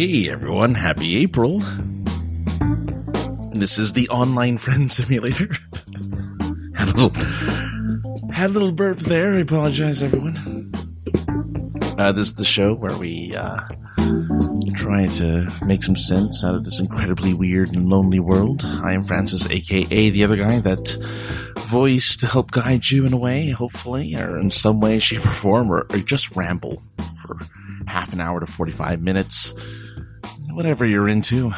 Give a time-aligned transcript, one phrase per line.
[0.00, 1.58] Hey everyone, happy April.
[3.52, 5.48] This is the online friend simulator.
[6.74, 7.10] had a little,
[8.32, 9.34] had a little burp there.
[9.34, 10.72] I apologize everyone.
[11.98, 13.60] Uh, this is the show where we, uh,
[14.74, 18.62] try to make some sense out of this incredibly weird and lonely world.
[18.64, 20.96] I am Francis, aka the other guy, that
[21.68, 25.34] voice to help guide you in a way, hopefully, or in some way, shape, or
[25.34, 26.82] form, or, or just ramble
[27.20, 27.38] for
[27.86, 29.54] half an hour to 45 minutes.
[30.52, 31.52] Whatever you're into.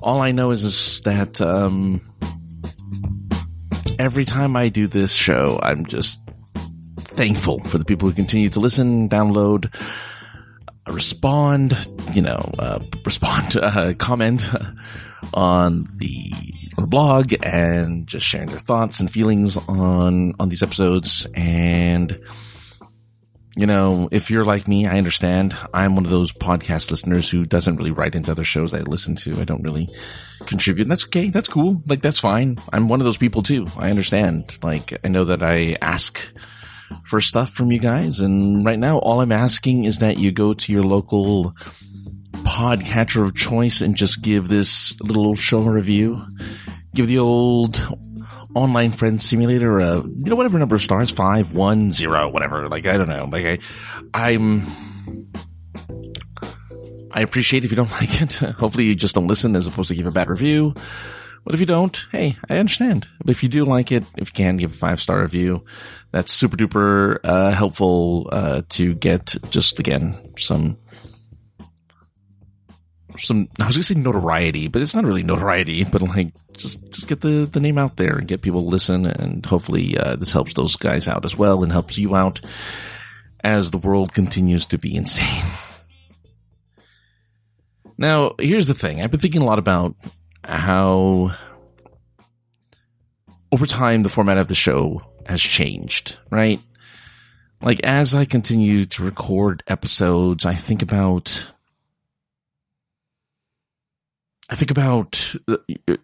[0.00, 2.00] All I know is, is that, um,
[3.98, 6.20] every time I do this show, I'm just
[6.98, 9.74] thankful for the people who continue to listen, download,
[10.86, 11.72] respond,
[12.12, 14.52] you know, uh, respond, uh, comment
[15.34, 16.32] on the,
[16.76, 21.26] on the blog and just sharing their thoughts and feelings on, on these episodes.
[21.34, 22.20] And,
[23.56, 25.56] you know, if you're like me, I understand.
[25.72, 29.16] I'm one of those podcast listeners who doesn't really write into other shows I listen
[29.16, 29.40] to.
[29.40, 29.88] I don't really
[30.46, 30.86] contribute.
[30.88, 31.30] That's okay.
[31.30, 31.82] That's cool.
[31.86, 32.58] Like, that's fine.
[32.72, 33.66] I'm one of those people too.
[33.76, 34.58] I understand.
[34.62, 36.28] Like, I know that I ask,
[37.06, 38.20] for stuff from you guys.
[38.20, 41.54] And right now, all I'm asking is that you go to your local
[42.32, 46.24] podcatcher of choice and just give this little show a review.
[46.94, 47.76] Give the old
[48.56, 52.68] online friend simulator a, you know, whatever number of stars, five, one, zero, whatever.
[52.68, 53.28] Like, I don't know.
[53.30, 53.62] Like,
[54.14, 54.66] I, I'm,
[57.12, 58.32] I appreciate if you don't like it.
[58.34, 60.74] Hopefully you just don't listen as opposed to give a bad review.
[61.44, 63.06] But if you don't, hey, I understand.
[63.18, 65.64] But if you do like it, if you can give a five star review,
[66.10, 70.78] that's super duper uh, helpful uh, to get just again some
[73.18, 77.08] some I was gonna say notoriety, but it's not really notoriety, but like just just
[77.08, 80.32] get the the name out there and get people to listen, and hopefully uh, this
[80.32, 82.40] helps those guys out as well and helps you out
[83.42, 85.44] as the world continues to be insane.
[87.98, 89.00] Now, here's the thing.
[89.00, 89.94] I've been thinking a lot about
[90.44, 91.32] how
[93.50, 96.60] over time the format of the show has changed, right?
[97.62, 101.50] Like as I continue to record episodes, I think about
[104.48, 105.98] I think about the,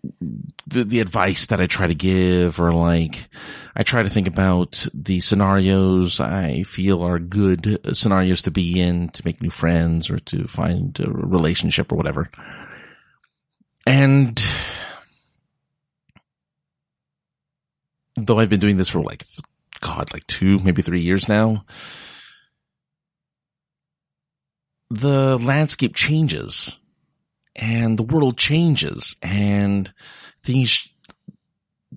[0.67, 3.29] the, the, advice that I try to give or like
[3.77, 9.11] I try to think about the scenarios I feel are good scenarios to be in
[9.11, 12.29] to make new friends or to find a relationship or whatever.
[13.87, 14.45] And
[18.17, 19.25] though I've been doing this for like,
[19.81, 21.65] God, like two, maybe three years now,
[24.91, 26.79] the landscape changes
[27.57, 29.93] and the world changes and
[30.43, 30.89] things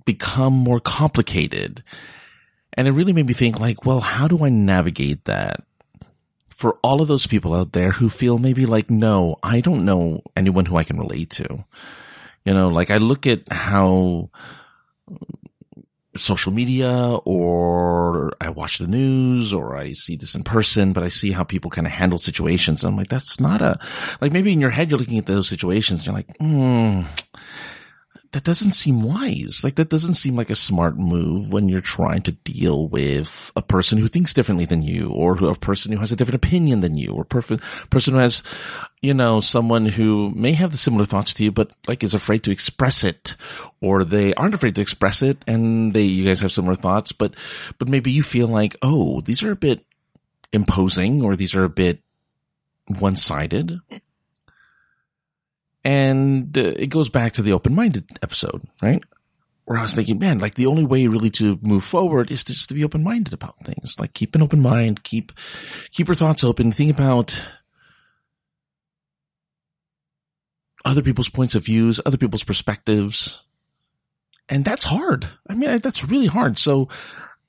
[0.06, 1.84] become more complicated.
[2.74, 5.64] And it really made me think like, well, how do I navigate that?
[6.50, 10.22] For all of those people out there who feel maybe like, no, I don't know
[10.36, 11.66] anyone who I can relate to.
[12.46, 14.30] You know, like I look at how
[16.16, 21.09] social media or I watch the news or I see this in person, but I
[21.09, 22.84] see how people kind of handle situations.
[22.84, 23.80] I'm like, that's not a,
[24.22, 27.02] like maybe in your head, you're looking at those situations and you're like, hmm,
[28.35, 29.63] that doesn't seem wise.
[29.63, 33.62] Like that doesn't seem like a smart move when you're trying to deal with a
[33.62, 36.97] person who thinks differently than you or a person who has a different opinion than
[36.97, 37.59] you or person,
[37.90, 38.44] person who has,
[39.01, 42.44] you know, someone who may have the similar thoughts to you, but like is afraid
[42.44, 43.38] to express it
[43.79, 47.34] or they aren't afraid to express it and they, you guys have similar thoughts, but,
[47.79, 49.85] but maybe you feel like, oh, these are a bit
[50.52, 52.02] imposing or these are a bit
[53.00, 53.79] one-sided
[55.85, 59.03] and uh, it goes back to the open-minded episode, right?
[59.66, 62.53] Where I was thinking, man, like the only way really to move forward is to
[62.53, 64.00] just to be open-minded about things.
[64.00, 65.31] Like keep an open mind, keep,
[65.91, 67.47] keep your thoughts open, think about
[70.84, 73.41] other people's points of views, other people's perspectives.
[74.49, 75.28] And that's hard.
[75.47, 76.58] I mean, that's really hard.
[76.58, 76.90] So,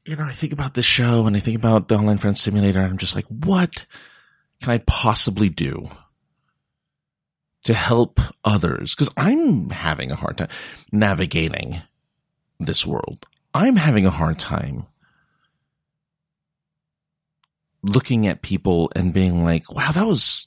[0.05, 2.81] you know, I think about this show and I think about the online friend simulator
[2.81, 3.87] and I'm just like, what
[4.61, 5.89] can I possibly do
[7.67, 10.49] to help others because I'm having a hard time
[10.93, 11.83] navigating
[12.61, 13.27] this world.
[13.55, 14.87] I'm having a hard time
[17.83, 20.47] looking at people and being like, wow, that was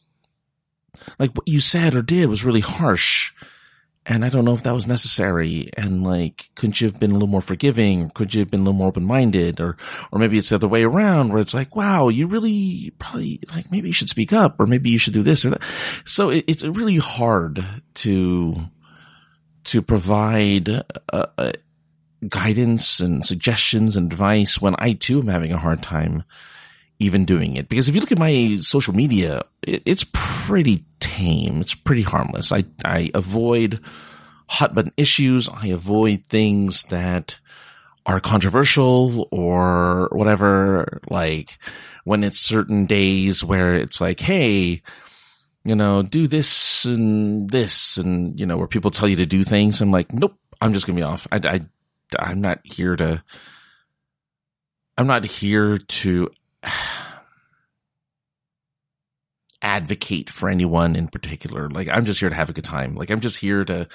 [1.18, 3.34] like what you said or did was really harsh.
[4.10, 5.70] And I don't know if that was necessary.
[5.78, 8.10] And like, couldn't you have been a little more forgiving?
[8.10, 9.62] Could you have been a little more open-minded?
[9.62, 9.78] Or,
[10.12, 13.72] or maybe it's the other way around where it's like, wow, you really probably like,
[13.72, 15.64] maybe you should speak up or maybe you should do this or that.
[16.06, 17.64] So it, it's really hard
[17.96, 18.56] to,
[19.66, 21.52] to provide uh, uh,
[22.28, 26.24] guidance and suggestions and advice when I too am having a hard time
[27.00, 27.70] even doing it.
[27.70, 31.62] Because if you look at my social media, it, it's pretty tame.
[31.62, 32.52] It's pretty harmless.
[32.52, 33.80] I, I avoid
[34.48, 35.50] hot button issues.
[35.50, 37.40] I avoid things that
[38.06, 41.00] are controversial or whatever.
[41.10, 41.58] Like
[42.04, 44.82] when it's certain days where it's like, Hey,
[45.64, 49.44] you know, do this and this and, you know, where people tell you to do
[49.44, 49.82] things.
[49.82, 51.28] I'm like, nope, I'm just going to be off.
[51.32, 51.60] I, I,
[52.18, 53.24] I'm not here to,
[54.98, 56.32] I'm not here to
[59.80, 61.70] advocate for anyone in particular.
[61.70, 62.96] Like I'm just here to have a good time.
[62.96, 63.88] Like I'm just here to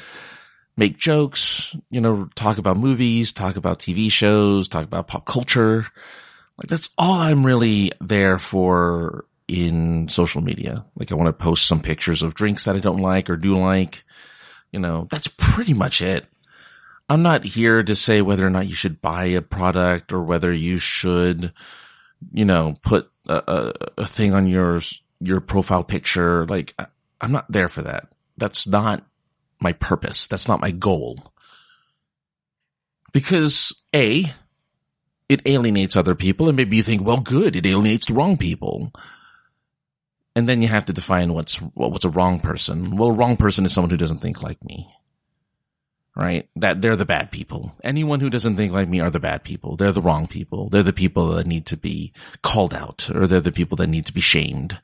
[0.76, 5.86] make jokes, you know, talk about movies, talk about TV shows, talk about pop culture.
[6.58, 10.86] Like that's all I'm really there for in social media.
[10.96, 13.58] Like I want to post some pictures of drinks that I don't like or do
[13.58, 14.04] like.
[14.72, 16.26] You know, that's pretty much it.
[17.08, 20.50] I'm not here to say whether or not you should buy a product or whether
[20.50, 21.52] you should,
[22.32, 24.80] you know, put a, a, a thing on your,
[25.20, 26.46] your profile picture.
[26.46, 26.74] Like
[27.20, 28.12] I'm not there for that.
[28.36, 29.06] That's not
[29.60, 30.28] my purpose.
[30.28, 31.32] That's not my goal.
[33.12, 34.24] Because A,
[35.28, 38.92] it alienates other people and maybe you think, well, good, it alienates the wrong people.
[40.36, 42.96] And then you have to define what's, what's a wrong person.
[42.96, 44.93] Well, a wrong person is someone who doesn't think like me.
[46.16, 46.48] Right?
[46.56, 47.72] That they're the bad people.
[47.82, 49.74] Anyone who doesn't think like me are the bad people.
[49.74, 50.68] They're the wrong people.
[50.68, 54.06] They're the people that need to be called out or they're the people that need
[54.06, 54.80] to be shamed.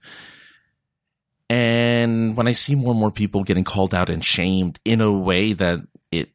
[1.48, 5.12] And when I see more and more people getting called out and shamed in a
[5.12, 5.80] way that
[6.10, 6.30] it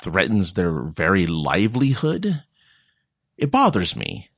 [0.00, 2.42] threatens their very livelihood,
[3.36, 4.28] it bothers me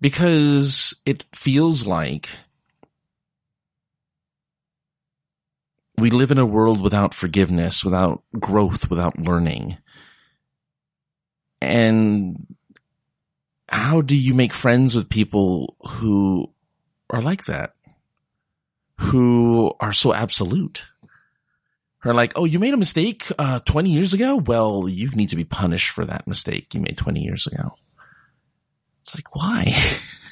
[0.00, 2.28] because it feels like
[5.98, 9.78] we live in a world without forgiveness, without growth, without learning.
[11.60, 12.54] And
[13.68, 16.52] how do you make friends with people who
[17.10, 17.74] are like that?
[19.00, 20.86] Who are so absolute?
[22.04, 24.36] Are like, oh, you made a mistake uh, 20 years ago?
[24.36, 27.74] Well, you need to be punished for that mistake you made 20 years ago.
[29.02, 29.72] It's like, why?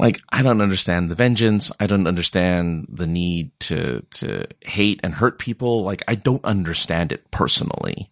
[0.00, 1.70] like, I don't understand the vengeance.
[1.78, 5.84] I don't understand the need to, to hate and hurt people.
[5.84, 8.10] Like, I don't understand it personally.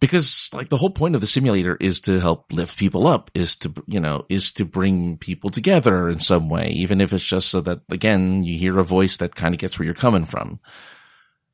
[0.00, 3.54] Because like the whole point of the simulator is to help lift people up, is
[3.56, 7.50] to, you know, is to bring people together in some way, even if it's just
[7.50, 10.58] so that again, you hear a voice that kind of gets where you're coming from.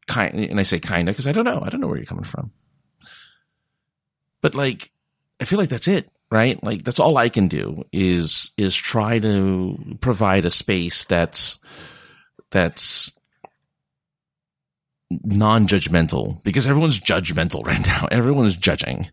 [0.07, 1.61] Kind, and I say kinda because I don't know.
[1.63, 2.53] I don't know where you're coming from.
[4.41, 4.93] But like,
[5.41, 6.63] I feel like that's it right?
[6.63, 11.59] Like that's all I can do is, is try to provide a space that's,
[12.51, 13.19] that's
[15.11, 18.07] non-judgmental because everyone's judgmental right now.
[18.11, 19.11] Everyone's judging,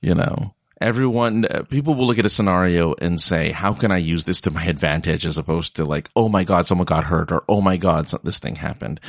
[0.00, 4.24] you know, everyone, people will look at a scenario and say, how can I use
[4.24, 7.44] this to my advantage as opposed to like, oh my God, someone got hurt or
[7.48, 9.00] oh my God, this thing happened.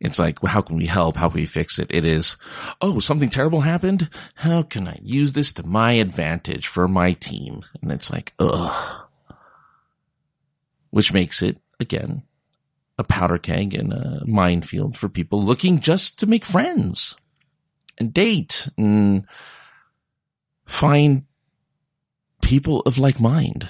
[0.00, 1.16] It's like, well, how can we help?
[1.16, 1.88] How can we fix it?
[1.90, 2.36] It is,
[2.80, 4.08] oh, something terrible happened.
[4.34, 7.62] How can I use this to my advantage for my team?
[7.82, 9.06] And it's like, ugh.
[10.90, 12.24] Which makes it, again,
[12.98, 17.16] a powder keg and a minefield for people looking just to make friends
[17.98, 19.26] and date and
[20.70, 21.24] find
[22.40, 23.68] people of like mind.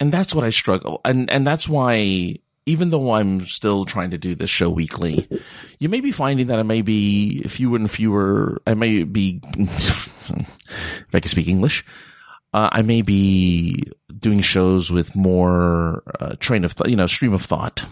[0.00, 1.00] And that's what I struggle.
[1.04, 2.36] And, and that's why,
[2.66, 5.28] even though I'm still trying to do this show weekly,
[5.80, 10.08] you may be finding that I may be fewer and fewer, I may be, if
[11.12, 11.84] I can speak English,
[12.54, 13.82] uh, I may be
[14.18, 17.84] doing shows with more uh, train of, th- you know, stream of thought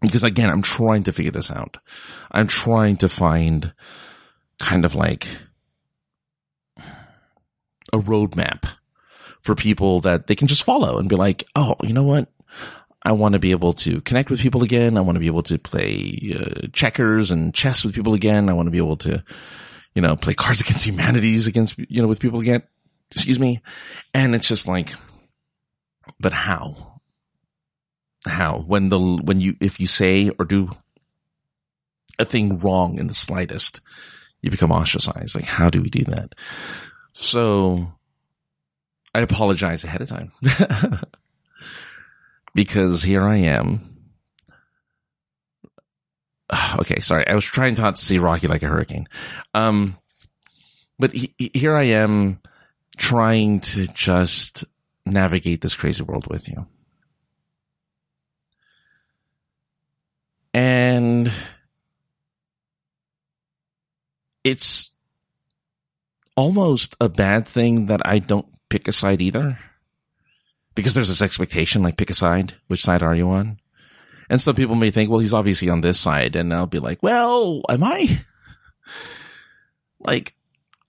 [0.00, 1.78] because again, I'm trying to figure this out.
[2.30, 3.72] I'm trying to find
[4.58, 5.26] kind of like
[7.92, 8.66] a roadmap
[9.40, 12.28] for people that they can just follow and be like, oh, you know what?
[13.02, 14.96] I want to be able to connect with people again.
[14.96, 18.48] I want to be able to play uh, checkers and chess with people again.
[18.48, 19.22] I want to be able to,
[19.94, 22.64] you know, play Cards Against Humanities against, you know, with people again.
[23.12, 23.62] Excuse me.
[24.12, 24.92] And it's just like,
[26.18, 26.95] but how?
[28.26, 30.70] How when the when you if you say or do
[32.18, 33.80] a thing wrong in the slightest
[34.42, 35.34] you become ostracized.
[35.34, 36.34] Like how do we do that?
[37.14, 37.92] So
[39.14, 40.32] i apologize ahead of time.
[42.54, 43.80] Because here i am.
[46.78, 47.26] Okay sorry.
[47.26, 49.08] I was trying not to see rocky like a hurricane.
[49.54, 49.96] Um
[50.98, 52.40] but he, here i am
[52.96, 54.64] trying to just
[55.04, 56.66] navigate this crazy world with you
[60.56, 61.30] And
[64.46, 64.92] it's
[66.36, 69.58] almost a bad thing that I don't pick a side either.
[70.76, 72.54] Because there's this expectation, like pick a side.
[72.68, 73.58] Which side are you on?
[74.30, 76.36] And some people may think, well, he's obviously on this side.
[76.36, 78.20] And I'll be like, well, am I?
[79.98, 80.36] Like,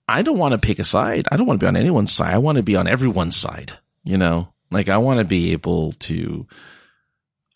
[0.06, 1.26] I don't want to pick a side.
[1.32, 2.32] I don't want to be on anyone's side.
[2.32, 3.72] I want to be on everyone's side,
[4.04, 4.52] you know?
[4.70, 6.46] Like, I want to be able to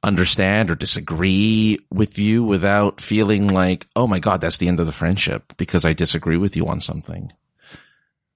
[0.03, 4.87] understand or disagree with you without feeling like, oh my God, that's the end of
[4.87, 7.33] the friendship because I disagree with you on something.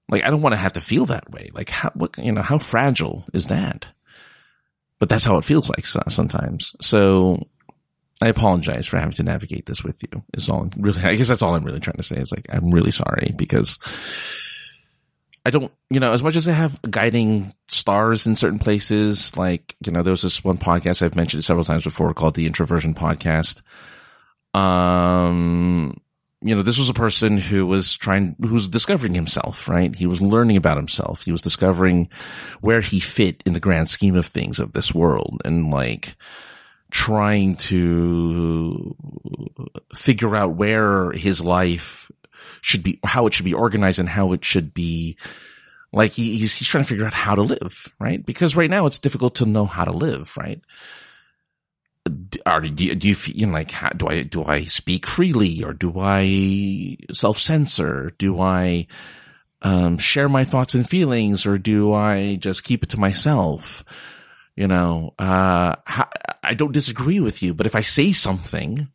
[0.09, 1.49] Like, I don't want to have to feel that way.
[1.53, 3.87] Like, how, what, you know, how fragile is that?
[4.99, 6.75] But that's how it feels like sometimes.
[6.81, 7.45] So
[8.21, 10.23] I apologize for having to navigate this with you.
[10.33, 12.45] Is all I'm really, I guess that's all I'm really trying to say is like,
[12.49, 13.77] I'm really sorry because
[15.47, 19.77] I don't, you know, as much as I have guiding stars in certain places, like,
[19.85, 22.93] you know, there was this one podcast I've mentioned several times before called the Introversion
[22.93, 23.61] Podcast.
[24.53, 26.01] Um,
[26.41, 29.95] you know, this was a person who was trying, who was discovering himself, right?
[29.95, 31.23] He was learning about himself.
[31.23, 32.09] He was discovering
[32.59, 36.17] where he fit in the grand scheme of things of this world and like
[36.91, 38.97] trying to
[39.95, 42.11] figure out where his life
[42.61, 45.17] should be, how it should be organized and how it should be
[45.93, 48.25] like he, he's, he's trying to figure out how to live, right?
[48.25, 50.61] Because right now it's difficult to know how to live, right?
[52.45, 55.73] are do you, do you feel like how, do I do I speak freely or
[55.73, 58.13] do I self censor?
[58.17, 58.87] Do I
[59.61, 63.83] um, share my thoughts and feelings or do I just keep it to myself?
[64.55, 65.75] You know, uh,
[66.43, 68.87] I don't disagree with you, but if I say something,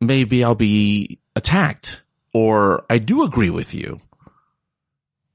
[0.00, 2.02] maybe I'll be attacked
[2.32, 4.00] or I do agree with you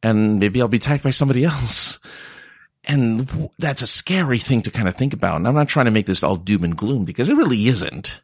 [0.03, 1.99] and maybe I'll be attacked by somebody else.
[2.83, 5.35] And that's a scary thing to kind of think about.
[5.35, 8.21] And I'm not trying to make this all doom and gloom because it really isn't.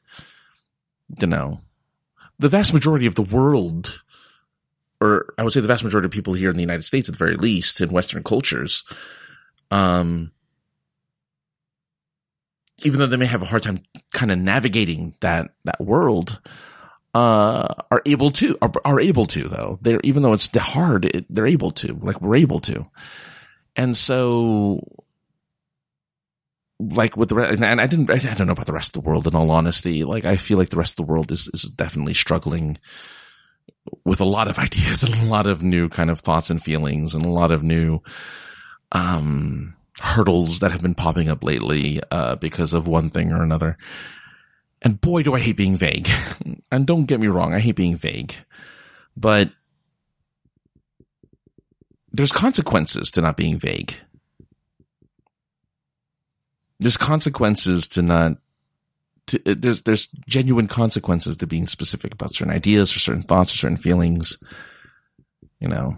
[1.21, 1.61] You know,
[2.39, 4.03] the vast majority of the world,
[4.99, 7.13] or I would say the vast majority of people here in the United States, at
[7.13, 8.83] the very least, in Western cultures,
[9.69, 10.31] um,
[12.83, 13.79] even though they may have a hard time
[14.11, 16.41] kind of navigating that that world,
[17.17, 19.79] uh, are able to are, are able to though.
[19.81, 21.93] They're even though it's hard, it, they're able to.
[21.93, 22.85] Like we're able to.
[23.75, 24.87] And so,
[26.79, 29.09] like with the rest, and I didn't, I don't know about the rest of the
[29.09, 30.03] world in all honesty.
[30.03, 32.77] Like I feel like the rest of the world is, is definitely struggling
[34.05, 37.15] with a lot of ideas and a lot of new kind of thoughts and feelings
[37.15, 37.99] and a lot of new,
[38.91, 43.75] um, hurdles that have been popping up lately, uh, because of one thing or another.
[44.81, 46.07] And boy, do I hate being vague.
[46.71, 48.35] and don't get me wrong, I hate being vague,
[49.15, 49.51] but
[52.11, 53.95] there's consequences to not being vague.
[56.79, 58.37] There's consequences to not,
[59.27, 63.53] to, uh, there's, there's genuine consequences to being specific about certain ideas or certain thoughts
[63.53, 64.37] or certain feelings.
[65.59, 65.97] You know,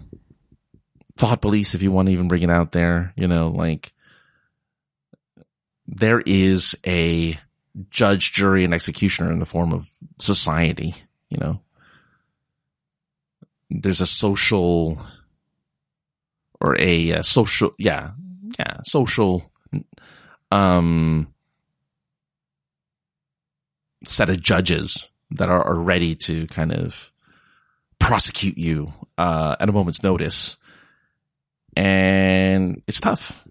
[1.18, 3.92] thought police, if you want to even bring it out there, you know, like
[5.86, 7.38] there is a
[7.90, 10.94] judge, jury, and executioner in the form of society,
[11.28, 11.60] you know.
[13.70, 15.00] There's a social
[16.60, 18.10] or a, a social, yeah,
[18.58, 19.50] yeah, social,
[20.50, 21.32] um,
[24.04, 27.12] set of judges that are, are ready to kind of
[27.98, 30.56] prosecute you uh, at a moment's notice,
[31.76, 33.44] and it's tough.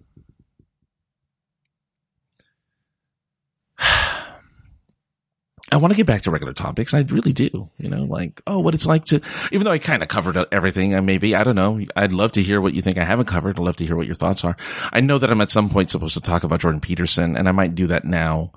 [5.72, 6.94] I want to get back to regular topics.
[6.94, 7.70] I really do.
[7.78, 9.20] You know, like, oh, what it's like to,
[9.52, 11.80] even though I kind of covered everything, and maybe, I don't know.
[11.94, 13.58] I'd love to hear what you think I haven't covered.
[13.58, 14.56] I'd love to hear what your thoughts are.
[14.92, 17.52] I know that I'm at some point supposed to talk about Jordan Peterson, and I
[17.52, 18.52] might do that now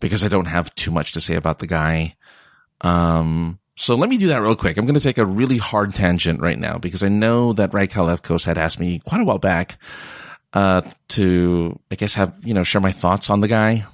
[0.00, 2.16] because I don't have too much to say about the guy.
[2.80, 4.76] Um, so let me do that real quick.
[4.76, 8.06] I'm going to take a really hard tangent right now because I know that Radical
[8.06, 9.78] Left Coast had asked me quite a while back,
[10.52, 13.86] uh, to, I guess, have, you know, share my thoughts on the guy.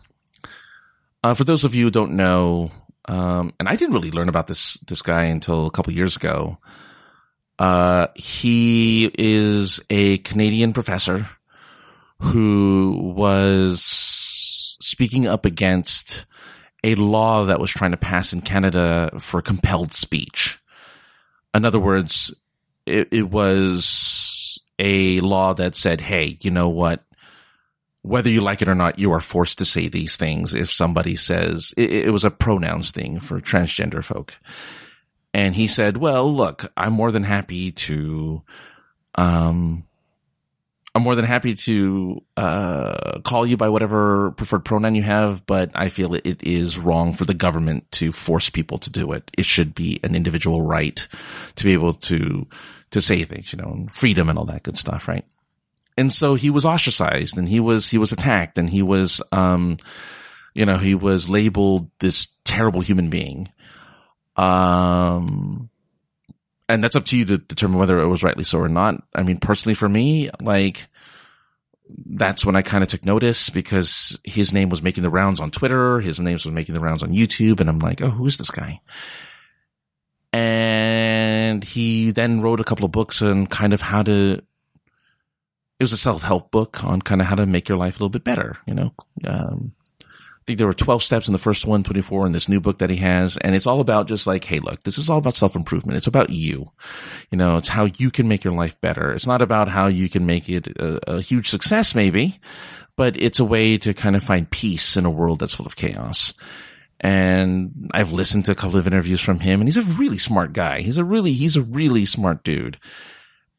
[1.23, 2.71] Uh, for those of you who don't know,
[3.07, 6.59] um, and I didn't really learn about this this guy until a couple years ago.
[7.59, 11.29] Uh, he is a Canadian professor
[12.21, 13.83] who was
[14.81, 16.25] speaking up against
[16.85, 20.61] a law that was trying to pass in Canada for compelled speech.
[21.53, 22.33] In other words,
[22.87, 27.05] it, it was a law that said, "Hey, you know what?
[28.09, 30.55] Whether you like it or not, you are forced to say these things.
[30.55, 34.39] If somebody says it, it, was a pronouns thing for transgender folk.
[35.35, 38.43] And he said, well, look, I'm more than happy to,
[39.15, 39.85] um,
[40.95, 45.71] I'm more than happy to uh, call you by whatever preferred pronoun you have, but
[45.75, 49.31] I feel it is wrong for the government to force people to do it.
[49.37, 51.07] It should be an individual right
[51.57, 52.47] to be able to
[52.91, 55.27] to say things, you know, freedom and all that good stuff, right?
[55.99, 59.77] And so he was ostracized and he was he was attacked and he was um
[60.55, 63.51] you know, he was labeled this terrible human being.
[64.37, 65.69] Um
[66.69, 69.03] and that's up to you to determine whether it was rightly so or not.
[69.15, 70.87] I mean, personally for me, like,
[72.07, 75.51] that's when I kind of took notice because his name was making the rounds on
[75.51, 76.01] Twitter.
[76.01, 77.61] His name was making the rounds on YouTube.
[77.61, 78.83] And I'm like, oh, who is this guy?
[80.35, 84.43] And he then wrote a couple of books on kind of how to,
[85.79, 88.09] it was a self-help book on kind of how to make your life a little
[88.09, 88.93] bit better, you know?
[89.25, 92.59] Um, I think there were 12 steps in the first one, 24 in this new
[92.59, 93.37] book that he has.
[93.37, 95.99] And it's all about just like, Hey, look, this is all about self improvement.
[95.99, 96.67] It's about you.
[97.31, 99.13] You know, it's how you can make your life better.
[99.13, 102.41] It's not about how you can make it a, a huge success, maybe,
[102.97, 105.77] but it's a way to kind of find peace in a world that's full of
[105.77, 106.33] chaos.
[106.99, 110.55] And I've listened to a couple of interviews from him and he's a really smart
[110.55, 110.81] guy.
[110.81, 112.79] He's a really, he's a really smart dude.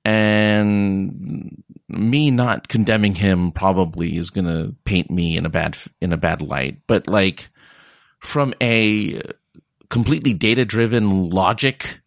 [0.10, 6.14] And me not condemning him probably is going to paint me in a bad in
[6.14, 6.82] a bad light.
[6.88, 7.50] But like
[8.20, 9.22] from a
[9.90, 12.02] completely data driven logic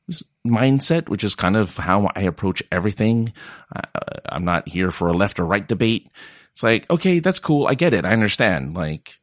[0.45, 3.33] mindset which is kind of how I approach everything
[3.75, 3.83] uh,
[4.29, 6.11] I'm not here for a left or right debate.
[6.51, 7.69] It's like okay that's cool.
[7.69, 8.05] I get it.
[8.05, 8.75] I understand.
[8.75, 9.21] Like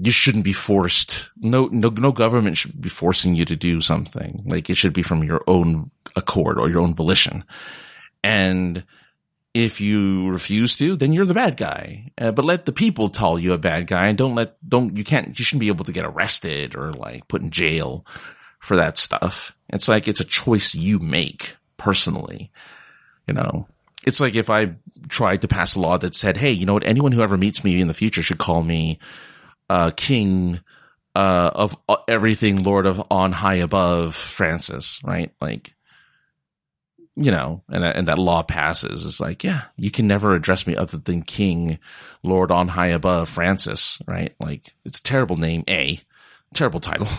[0.00, 4.42] you shouldn't be forced no no no government should be forcing you to do something
[4.46, 7.44] like it should be from your own accord or your own volition
[8.24, 8.84] and
[9.54, 12.12] if you refuse to, then you're the bad guy.
[12.18, 15.04] Uh, but let the people tell you a bad guy and don't let, don't, you
[15.04, 18.06] can't, you shouldn't be able to get arrested or like put in jail
[18.60, 19.56] for that stuff.
[19.70, 22.52] It's like, it's a choice you make personally.
[23.26, 23.68] You know,
[24.06, 24.76] it's like if I
[25.08, 26.86] tried to pass a law that said, Hey, you know what?
[26.86, 28.98] Anyone who ever meets me in the future should call me,
[29.68, 30.60] uh, king,
[31.14, 31.76] uh, of
[32.06, 35.32] everything, Lord of on high above Francis, right?
[35.40, 35.74] Like,
[37.16, 40.76] you know, and, and that law passes, it's like, yeah, you can never address me
[40.76, 41.80] other than King,
[42.22, 44.34] Lord on high above, Francis, right?
[44.38, 46.00] Like, it's a terrible name, A,
[46.54, 47.08] terrible title.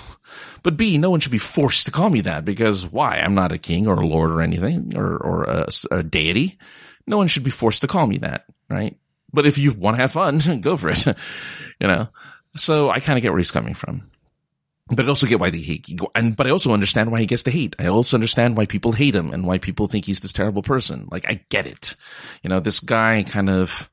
[0.62, 3.18] But B, no one should be forced to call me that because why?
[3.18, 6.60] I'm not a king or a lord or anything or, or a, a deity.
[7.08, 8.98] No one should be forced to call me that, right?
[9.32, 11.06] But if you want to have fun, go for it,
[11.80, 12.10] you know?
[12.56, 14.10] So I kind of get where he's coming from
[14.92, 17.44] but I also get why they hate, and but I also understand why he gets
[17.44, 17.76] to hate.
[17.78, 21.08] I also understand why people hate him and why people think he's this terrible person.
[21.12, 21.96] Like I get it.
[22.42, 23.90] You know, this guy kind of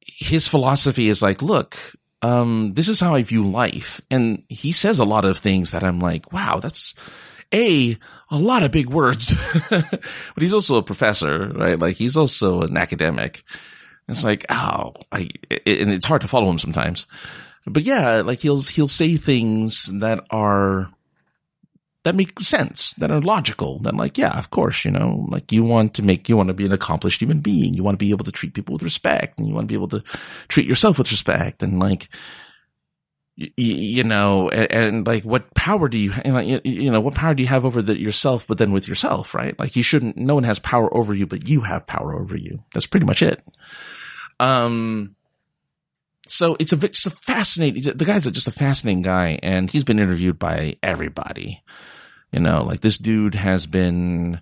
[0.00, 1.76] his philosophy is like, look,
[2.22, 5.82] um, this is how I view life, and he says a lot of things that
[5.82, 6.94] I'm like, wow, that's
[7.52, 7.98] a
[8.30, 9.34] a lot of big words.
[9.70, 10.02] but
[10.38, 11.78] he's also a professor, right?
[11.78, 13.42] Like he's also an academic.
[14.08, 17.06] It's like, oh, I, it, and it's hard to follow him sometimes
[17.66, 20.90] but yeah, like he'll he'll say things that are
[22.04, 23.78] that make sense, that are logical.
[23.80, 26.54] That like, yeah, of course, you know, like you want to make you want to
[26.54, 27.74] be an accomplished human being.
[27.74, 29.76] You want to be able to treat people with respect, and you want to be
[29.76, 30.02] able to
[30.48, 32.08] treat yourself with respect, and like.
[33.36, 36.12] You, you know, and, and, like, what power do you,
[36.64, 39.58] you, know, what power do you have over the, yourself, but then with yourself, right?
[39.58, 42.58] Like, you shouldn't, no one has power over you, but you have power over you.
[42.74, 43.42] That's pretty much it.
[44.38, 45.16] Um,
[46.26, 47.82] so it's a it's a fascinating.
[47.82, 51.62] The guy's just a fascinating guy, and he's been interviewed by everybody.
[52.32, 54.40] You know, like this dude has been.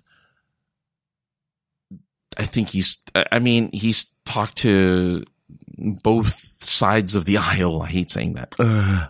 [2.37, 3.03] I think he's.
[3.15, 5.25] I mean, he's talked to
[6.03, 7.81] both sides of the aisle.
[7.81, 9.09] I hate saying that, Ugh.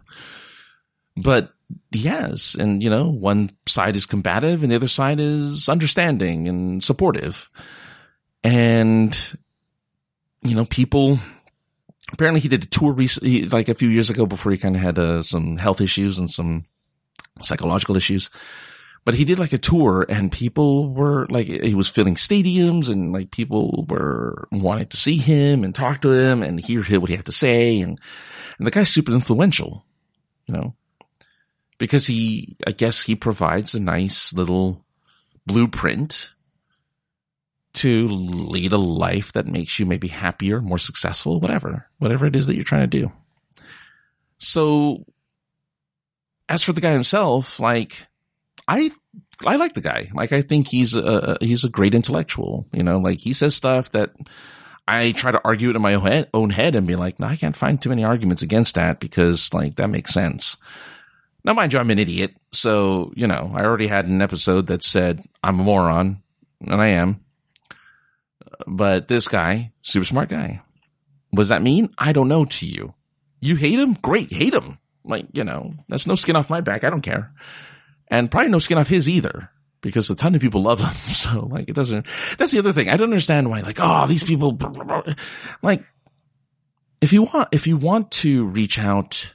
[1.17, 1.53] but
[1.91, 6.83] yes, and you know, one side is combative, and the other side is understanding and
[6.83, 7.49] supportive,
[8.43, 9.37] and
[10.43, 11.19] you know, people
[12.13, 14.81] apparently he did a tour recently, like a few years ago before he kind of
[14.81, 16.63] had uh, some health issues and some
[17.41, 18.29] psychological issues.
[19.03, 23.11] But he did like a tour and people were like, he was filling stadiums and
[23.11, 27.15] like people were wanting to see him and talk to him and hear what he
[27.15, 27.79] had to say.
[27.79, 27.99] And,
[28.57, 29.83] and the guy's super influential,
[30.45, 30.75] you know,
[31.79, 34.85] because he, I guess he provides a nice little
[35.47, 36.31] blueprint
[37.73, 42.45] to lead a life that makes you maybe happier, more successful, whatever, whatever it is
[42.45, 43.11] that you're trying to do.
[44.37, 45.05] So
[46.47, 48.07] as for the guy himself, like
[48.71, 48.91] I,
[49.45, 50.09] I like the guy.
[50.13, 53.91] Like I think he's a, he's a great intellectual, you know, like he says stuff
[53.91, 54.11] that
[54.87, 57.55] I try to argue it in my own head, and be like, no, I can't
[57.55, 60.57] find too many arguments against that because like that makes sense.
[61.43, 62.35] Now, mind you, I'm an idiot.
[62.51, 66.21] So, you know, I already had an episode that said I'm a moron
[66.61, 67.19] and I am
[68.67, 70.61] But this guy, super smart guy.
[71.31, 71.89] What does that mean?
[71.97, 72.93] I don't know to you.
[73.39, 73.93] You hate him?
[73.93, 74.31] Great.
[74.31, 74.77] Hate him.
[75.03, 76.83] Like, you know, that's no skin off my back.
[76.83, 77.33] I don't care.
[78.11, 80.93] And probably no skin off his either because a ton of people love him.
[81.07, 82.05] So like, it doesn't,
[82.37, 82.89] that's the other thing.
[82.89, 84.57] I don't understand why like, oh, these people,
[85.61, 85.83] like,
[87.01, 89.33] if you want, if you want to reach out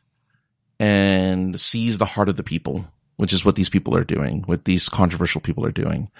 [0.79, 2.85] and seize the heart of the people,
[3.17, 6.11] which is what these people are doing, what these controversial people are doing,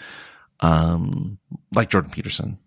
[0.61, 1.39] um,
[1.75, 2.59] like Jordan Peterson,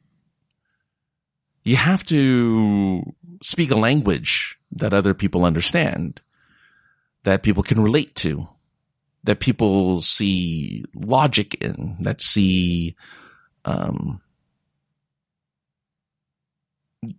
[1.63, 3.03] you have to
[3.41, 6.21] speak a language that other people understand,
[7.23, 8.47] that people can relate to,
[9.23, 12.95] that people see logic in, that see,
[13.65, 14.21] um,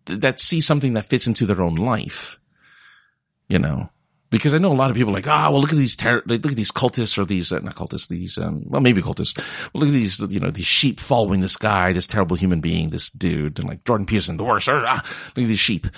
[0.06, 2.38] that see something that fits into their own life,
[3.48, 3.90] you know,
[4.30, 5.96] because I know a lot of people are like, ah, oh, well, look at these,
[5.96, 9.36] ter- look at these cultists or these, uh, not cultists, these, um, well, maybe cultists.
[9.72, 12.88] Well, look at these, you know, these sheep following this guy, this terrible human being,
[12.88, 14.68] this dude, and like Jordan Peterson, the worst.
[14.68, 15.02] Ah,
[15.36, 15.88] look at these sheep.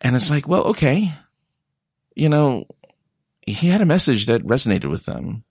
[0.00, 1.12] And it's like, well, okay.
[2.14, 2.66] You know,
[3.46, 5.44] he had a message that resonated with them.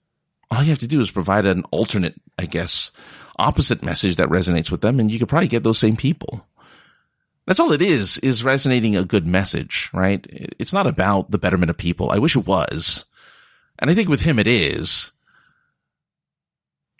[0.52, 2.92] All you have to do is provide an alternate, I guess,
[3.38, 6.46] opposite message that resonates with them, and you could probably get those same people.
[7.46, 10.24] That's all it is, is resonating a good message, right?
[10.58, 12.10] It's not about the betterment of people.
[12.10, 13.06] I wish it was.
[13.78, 15.12] And I think with him it is.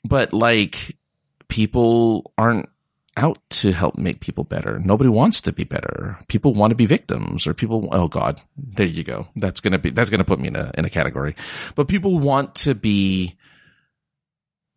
[0.02, 0.96] But like,
[1.48, 2.70] people aren't
[3.18, 4.78] out to help make people better.
[4.78, 6.18] Nobody wants to be better.
[6.28, 9.28] People want to be victims or people, oh God, there you go.
[9.36, 11.36] That's going to be, that's going to put me in a, in a category.
[11.74, 13.36] But people want to be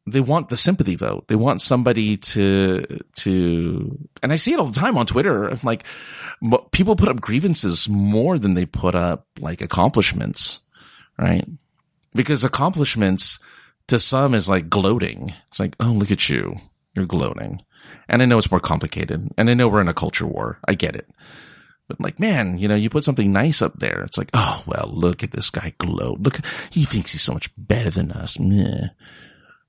[0.08, 1.28] they want the sympathy vote.
[1.28, 5.58] They want somebody to, to, and I see it all the time on Twitter.
[5.64, 5.84] Like
[6.72, 10.62] people put up grievances more than they put up like accomplishments,
[11.18, 11.48] right?
[12.14, 13.40] Because accomplishments
[13.88, 15.34] to some is like gloating.
[15.48, 16.56] It's like, oh, look at you.
[16.96, 17.62] You're gloating.
[18.08, 20.60] And I know it's more complicated and I know we're in a culture war.
[20.68, 21.10] I get it.
[21.88, 24.02] But like, man, you know, you put something nice up there.
[24.02, 26.20] It's like, oh, well, look at this guy gloat.
[26.20, 26.40] Look,
[26.72, 28.40] he thinks he's so much better than us.
[28.40, 28.88] Meh.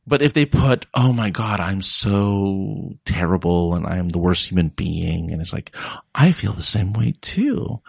[0.06, 4.68] But if they put, oh my God, I'm so terrible and I'm the worst human
[4.68, 5.32] being.
[5.32, 5.74] And it's like,
[6.14, 7.80] I feel the same way too.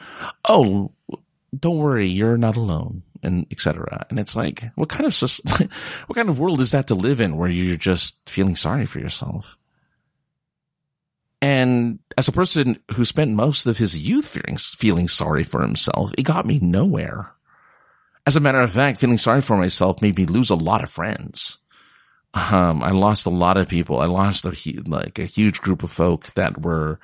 [0.48, 0.92] Oh,
[1.58, 2.10] don't worry.
[2.10, 4.08] You're not alone and etc.
[4.10, 5.14] And it's like, what kind of,
[6.08, 9.00] what kind of world is that to live in where you're just feeling sorry for
[9.00, 9.56] yourself?
[11.40, 16.12] And as a person who spent most of his youth feeling, feeling sorry for himself,
[16.18, 17.32] it got me nowhere.
[18.26, 20.90] As a matter of fact, feeling sorry for myself made me lose a lot of
[20.90, 21.60] friends
[22.34, 24.00] um, I lost a lot of people.
[24.00, 27.00] I lost a like a huge group of folk that were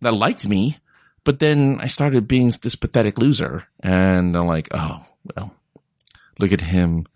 [0.00, 0.78] that liked me,
[1.24, 5.52] but then I started being this pathetic loser, and I'm like, oh well,
[6.38, 7.06] look at him,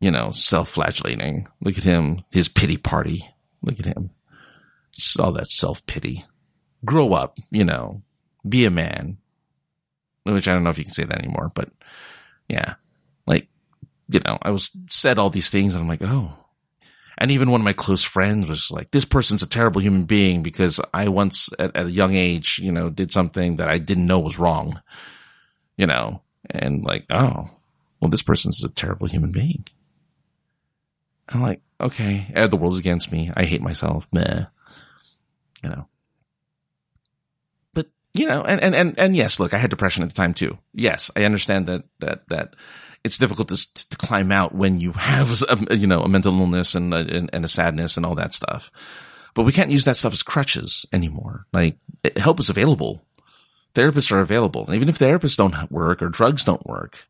[0.00, 1.48] you know, self-flagellating.
[1.60, 3.20] Look at him, his pity party.
[3.62, 4.10] Look at him,
[5.18, 6.24] all that self-pity.
[6.84, 8.02] Grow up, you know,
[8.48, 9.18] be a man.
[10.24, 11.70] Which I don't know if you can say that anymore, but
[12.48, 12.74] yeah,
[14.10, 16.32] you know, I was said all these things and I'm like, oh.
[17.18, 20.42] And even one of my close friends was like, this person's a terrible human being
[20.42, 24.06] because I once at, at a young age, you know, did something that I didn't
[24.06, 24.80] know was wrong,
[25.76, 27.50] you know, and like, oh,
[28.00, 29.64] well, this person's a terrible human being.
[31.28, 33.30] I'm like, okay, the world's against me.
[33.36, 34.08] I hate myself.
[34.12, 34.46] Meh.
[35.62, 35.86] You know.
[38.20, 40.58] You know, and, and, and, and yes, look, I had depression at the time too.
[40.74, 42.54] Yes, I understand that, that, that
[43.02, 46.38] it's difficult to, to climb out when you have, a, um, you know, a mental
[46.38, 48.70] illness and, and, and a sadness and all that stuff.
[49.32, 51.46] But we can't use that stuff as crutches anymore.
[51.50, 51.78] Like
[52.16, 53.02] help is available.
[53.74, 54.66] Therapists are available.
[54.66, 57.06] And even if therapists don't work or drugs don't work,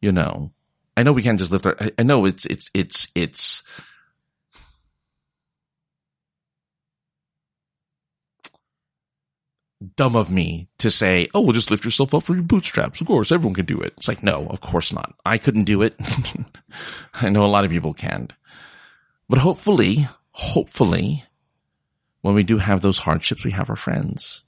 [0.00, 0.50] you know,
[0.96, 3.62] I know we can't just lift our, I know it's, it's, it's, it's,
[9.96, 13.00] dumb of me to say, oh, well, just lift yourself up for your bootstraps.
[13.00, 13.94] Of course, everyone can do it.
[13.96, 15.14] It's like, no, of course not.
[15.24, 15.94] I couldn't do it.
[17.14, 18.32] I know a lot of people can't.
[19.28, 21.24] But hopefully, hopefully,
[22.20, 24.42] when we do have those hardships, we have our friends.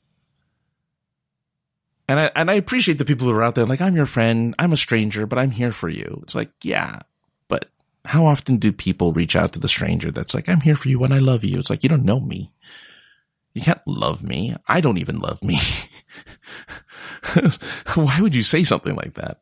[2.09, 4.55] And I, and I appreciate the people who are out there like, I'm your friend.
[4.59, 6.21] I'm a stranger, but I'm here for you.
[6.25, 7.01] It's like, yeah,
[7.49, 7.71] but
[8.05, 11.03] how often do people reach out to the stranger that's like, I'm here for you
[11.05, 11.59] and I love you?
[11.59, 12.53] It's like, you don't know me.
[13.55, 14.57] You can't love me.
[14.67, 15.59] I don't even love me.
[17.95, 19.41] Why would you say something like that?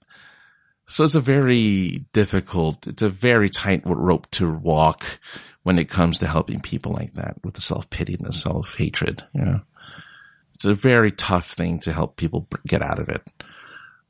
[0.86, 5.20] So it's a very difficult, it's a very tight rope to walk
[5.62, 8.74] when it comes to helping people like that with the self pity and the self
[8.74, 9.24] hatred.
[9.32, 9.60] Know,
[10.54, 13.22] it's a very tough thing to help people get out of it.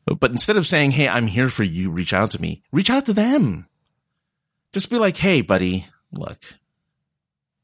[0.06, 3.06] But instead of saying, Hey, I'm here for you, reach out to me, reach out
[3.06, 3.66] to them.
[4.72, 6.38] Just be like, Hey, buddy, look,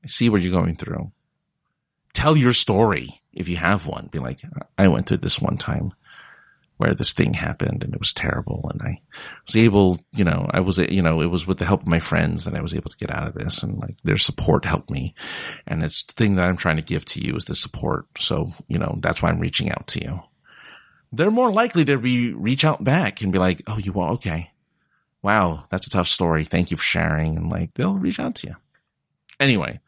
[0.05, 1.11] I see what you're going through
[2.17, 4.09] tell your story if you have one.
[4.11, 4.41] Be like,
[4.79, 5.93] I went through this one time
[6.79, 8.69] where this thing happened and it was terrible.
[8.73, 9.01] And I
[9.47, 12.01] was able, you know, I was, you know, it was with the help of my
[12.01, 14.91] friends that I was able to get out of this and like their support helped
[14.91, 15.15] me.
[15.67, 18.07] And it's the thing that I'm trying to give to you is the support.
[18.19, 20.21] So, you know, that's why I'm reaching out to you.
[21.13, 24.51] They're more likely to be, reach out back and be like, Oh, you are okay.
[25.23, 25.65] Wow.
[25.71, 26.45] That's a tough story.
[26.45, 27.37] Thank you for sharing.
[27.37, 28.57] And like, they'll reach out to you.
[29.39, 29.81] Anyway,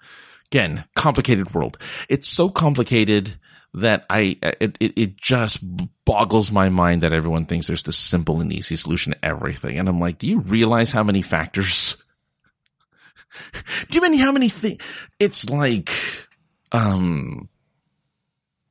[0.50, 1.78] again, complicated world.
[2.08, 3.36] It's so complicated
[3.74, 5.58] that I, it, it, just
[6.04, 9.78] boggles my mind that everyone thinks there's this simple and easy solution to everything.
[9.78, 11.96] And I'm like, do you realize how many factors?
[13.52, 14.82] do you mean how many things?
[15.20, 15.90] It's like,
[16.72, 17.48] um,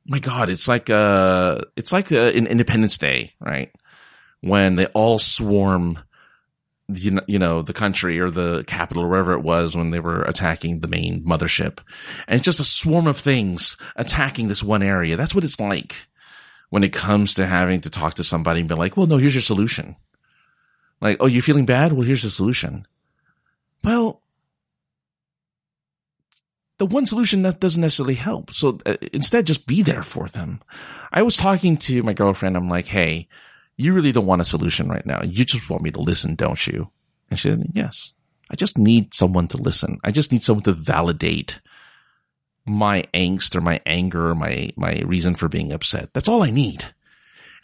[0.08, 3.72] my God, it's like, uh, it's like uh, an Independence Day, right?
[4.42, 6.00] When they all swarm
[6.89, 10.80] you know, the country or the capital or wherever it was when they were attacking
[10.80, 11.80] the main mothership.
[12.28, 15.17] And it's just a swarm of things attacking this one area.
[15.17, 16.08] That's what it's like
[16.69, 19.36] when it comes to having to talk to somebody and be like, well, no, here's
[19.36, 19.97] your solution.
[21.02, 21.91] Like, oh, you're feeling bad?
[21.91, 22.88] Well, here's the solution.
[23.84, 24.21] Well,
[26.78, 28.52] the one solution that doesn't necessarily help.
[28.52, 30.62] So uh, instead, just be there for them.
[31.12, 32.56] I was talking to my girlfriend.
[32.56, 33.28] I'm like, Hey,
[33.78, 35.22] you really don't want a solution right now.
[35.24, 36.90] You just want me to listen, don't you?
[37.30, 38.13] And she said, yes.
[38.50, 40.00] I just need someone to listen.
[40.04, 41.60] I just need someone to validate
[42.66, 46.13] my angst or my anger or my, my reason for being upset.
[46.13, 46.86] That's all I need.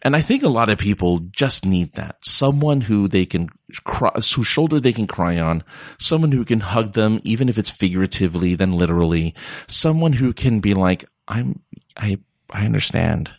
[0.04, 2.17] And I think a lot of people just need that.
[2.26, 3.49] Someone who they can
[3.86, 5.63] cry, whose shoulder they can cry on.
[5.97, 9.34] Someone who can hug them, even if it's figuratively than literally.
[9.67, 11.62] Someone who can be like, I'm,
[11.95, 12.17] I,
[12.49, 13.32] I understand.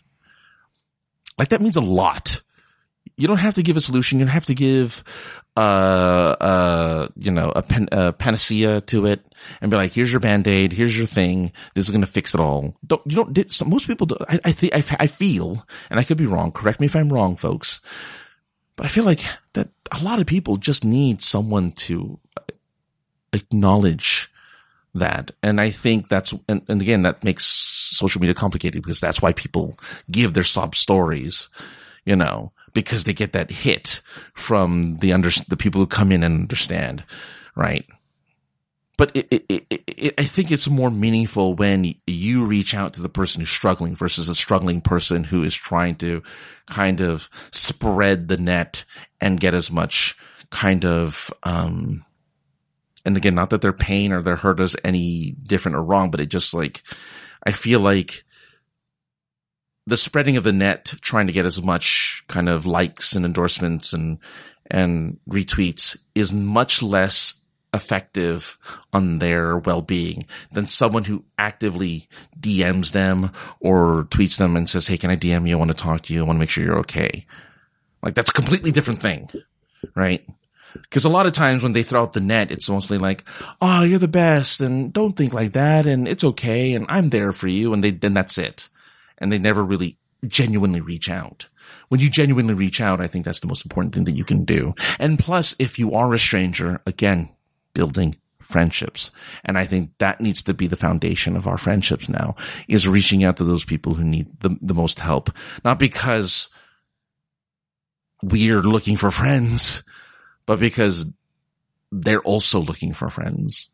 [1.37, 2.41] Like that means a lot
[3.17, 4.19] you don't have to give a solution.
[4.19, 5.03] You don't have to give,
[5.55, 9.25] uh, uh, you know, a, pen, a panacea to it
[9.61, 10.73] and be like, here's your band-aid.
[10.73, 11.51] Here's your thing.
[11.73, 12.75] This is going to fix it all.
[12.85, 16.03] Don't, you don't, some, most people, do, I, I think, I, I feel, and I
[16.03, 16.51] could be wrong.
[16.51, 17.79] Correct me if I'm wrong, folks.
[18.75, 19.23] But I feel like
[19.53, 22.19] that a lot of people just need someone to
[23.31, 24.29] acknowledge
[24.93, 25.31] that.
[25.41, 29.31] And I think that's, and, and again, that makes social media complicated because that's why
[29.31, 29.79] people
[30.11, 31.47] give their sob stories,
[32.05, 34.01] you know, because they get that hit
[34.35, 37.03] from the under, the people who come in and understand,
[37.55, 37.87] right?
[38.97, 43.09] But it, it, it, I think it's more meaningful when you reach out to the
[43.09, 46.21] person who's struggling versus a struggling person who is trying to
[46.67, 48.85] kind of spread the net
[49.19, 50.17] and get as much
[50.49, 52.05] kind of, um,
[53.05, 56.19] and again, not that their pain or their hurt is any different or wrong, but
[56.19, 56.83] it just like,
[57.45, 58.24] I feel like
[59.87, 63.93] the spreading of the net, trying to get as much kind of likes and endorsements
[63.93, 64.17] and,
[64.69, 67.41] and retweets is much less
[67.73, 68.57] effective
[68.93, 72.07] on their well-being than someone who actively
[72.39, 75.55] DMs them or tweets them and says, Hey, can I DM you?
[75.55, 76.21] I want to talk to you.
[76.21, 77.25] I want to make sure you're okay.
[78.01, 79.29] Like that's a completely different thing,
[79.93, 80.25] right?
[80.73, 83.23] Because a lot of times when they throw out the net, it's mostly like,
[83.61, 87.31] "Oh, you're the best," and don't think like that, and it's okay, and I'm there
[87.31, 88.67] for you, and they then that's it
[89.17, 89.97] and they never really
[90.27, 91.47] genuinely reach out.
[91.89, 94.45] When you genuinely reach out, I think that's the most important thing that you can
[94.45, 94.73] do.
[94.99, 97.29] And plus, if you are a stranger, again,
[97.73, 99.11] building friendships.
[99.43, 102.35] And I think that needs to be the foundation of our friendships now
[102.67, 105.31] is reaching out to those people who need the, the most help.
[105.63, 106.49] Not because
[108.21, 109.83] we're looking for friends,
[110.45, 111.07] but because
[111.91, 113.69] they're also looking for friends.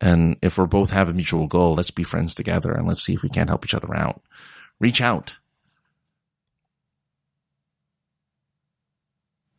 [0.00, 3.14] And if we're both have a mutual goal, let's be friends together and let's see
[3.14, 4.20] if we can't help each other out
[4.80, 5.36] reach out.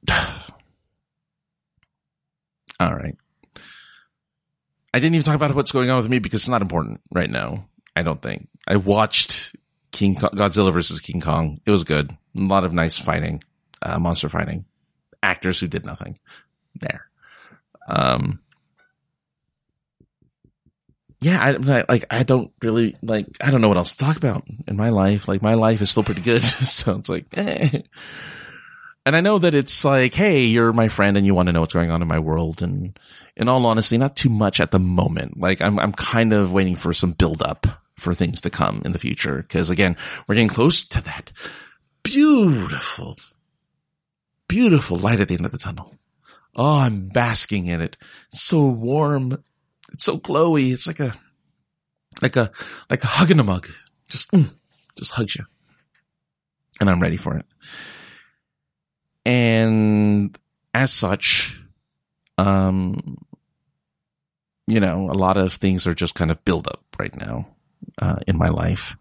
[2.79, 3.15] All right.
[4.93, 7.29] I didn't even talk about what's going on with me because it's not important right
[7.29, 7.67] now.
[7.95, 8.47] I don't think.
[8.67, 9.55] I watched
[9.91, 11.59] King Kong, Godzilla versus King Kong.
[11.65, 12.11] It was good.
[12.11, 13.43] A lot of nice fighting,
[13.81, 14.65] uh, monster fighting,
[15.23, 16.19] actors who did nothing
[16.79, 17.09] there.
[17.87, 18.39] Um,
[21.19, 24.43] yeah, I, like I don't really like I don't know what else to talk about
[24.67, 25.27] in my life.
[25.27, 27.81] Like my life is still pretty good, so it's like, eh.
[29.05, 31.61] and I know that it's like, hey, you're my friend and you want to know
[31.61, 32.97] what's going on in my world, and
[33.35, 35.39] in all honesty, not too much at the moment.
[35.39, 38.91] Like I'm I'm kind of waiting for some build up for things to come in
[38.91, 41.31] the future because again, we're getting close to that
[42.03, 43.17] beautiful,
[44.47, 45.95] beautiful light at the end of the tunnel.
[46.55, 47.97] Oh, I'm basking in it.
[48.29, 49.43] So warm
[49.93, 50.71] it's so glowy.
[50.73, 51.13] It's like a,
[52.21, 52.51] like a,
[52.89, 53.67] like a hug in a mug.
[54.09, 54.49] Just, mm,
[54.97, 55.45] just hugs you.
[56.79, 57.45] And I'm ready for it.
[59.25, 60.37] And
[60.73, 61.59] as such,
[62.37, 63.17] um,
[64.67, 67.47] you know, a lot of things are just kind of build up right now.
[68.01, 68.95] uh, in my life.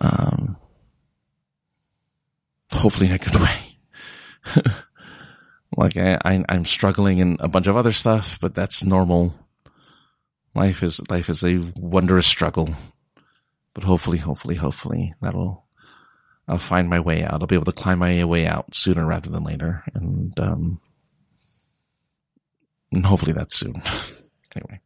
[0.00, 0.56] Um,
[2.72, 3.36] hopefully in a good
[4.56, 4.64] way.
[5.76, 9.34] like I, I, I'm struggling in a bunch of other stuff, but that's normal.
[10.54, 12.74] Life is, life is a wondrous struggle,
[13.74, 15.64] but hopefully, hopefully, hopefully that'll,
[16.46, 17.40] I'll find my way out.
[17.40, 19.82] I'll be able to climb my way out sooner rather than later.
[19.94, 20.80] And, um,
[22.90, 23.82] and hopefully that's soon.
[24.56, 24.80] anyway.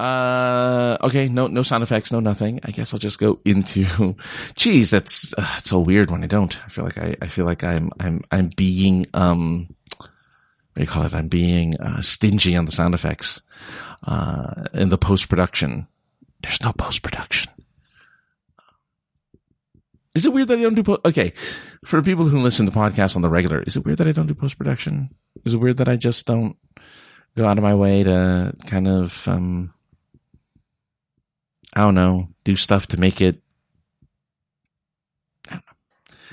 [0.00, 2.60] Uh, okay, no, no sound effects, no nothing.
[2.62, 4.16] I guess I'll just go into,
[4.54, 6.60] geez, that's, uh, it's so weird when I don't.
[6.64, 9.74] I feel like I, I feel like I'm, I'm, I'm being, um,
[10.78, 11.14] what do you call it?
[11.14, 13.42] I'm being, uh, stingy on the sound effects,
[14.06, 15.88] uh, in the post production.
[16.40, 17.50] There's no post production.
[20.14, 21.00] Is it weird that I don't do post?
[21.04, 21.32] Okay.
[21.84, 24.28] For people who listen to podcasts on the regular, is it weird that I don't
[24.28, 25.10] do post production?
[25.44, 26.56] Is it weird that I just don't
[27.36, 29.74] go out of my way to kind of, um,
[31.74, 33.42] I don't know, do stuff to make it.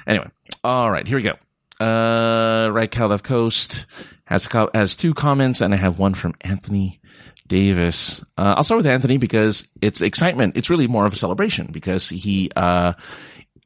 [0.06, 0.30] Anyway,
[0.64, 1.34] all right, here we go.
[1.80, 3.86] Uh, right, Cal Left Coast
[4.26, 7.00] has has two comments, and I have one from Anthony
[7.48, 8.22] Davis.
[8.38, 10.58] Uh, I'll start with Anthony because it's excitement.
[10.58, 12.94] It's really more of a celebration because he uh,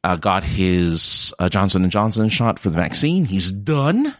[0.04, 3.24] uh, got his uh, Johnson and Johnson shot for the vaccine.
[3.24, 4.14] He's done.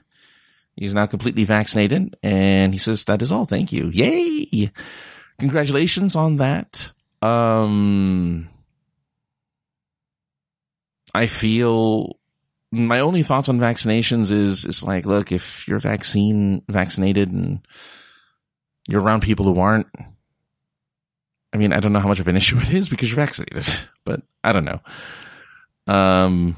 [0.76, 3.44] He's now completely vaccinated, and he says that is all.
[3.44, 3.88] Thank you.
[3.88, 4.70] Yay!
[5.38, 6.92] Congratulations on that.
[7.20, 8.48] Um,
[11.14, 12.19] I feel
[12.72, 17.66] my only thoughts on vaccinations is, it's like, look, if you're vaccine vaccinated and
[18.88, 19.88] you're around people who aren't,
[21.52, 23.66] I mean, I don't know how much of an issue it is because you're vaccinated,
[24.04, 24.80] but I don't know.
[25.86, 26.56] Um,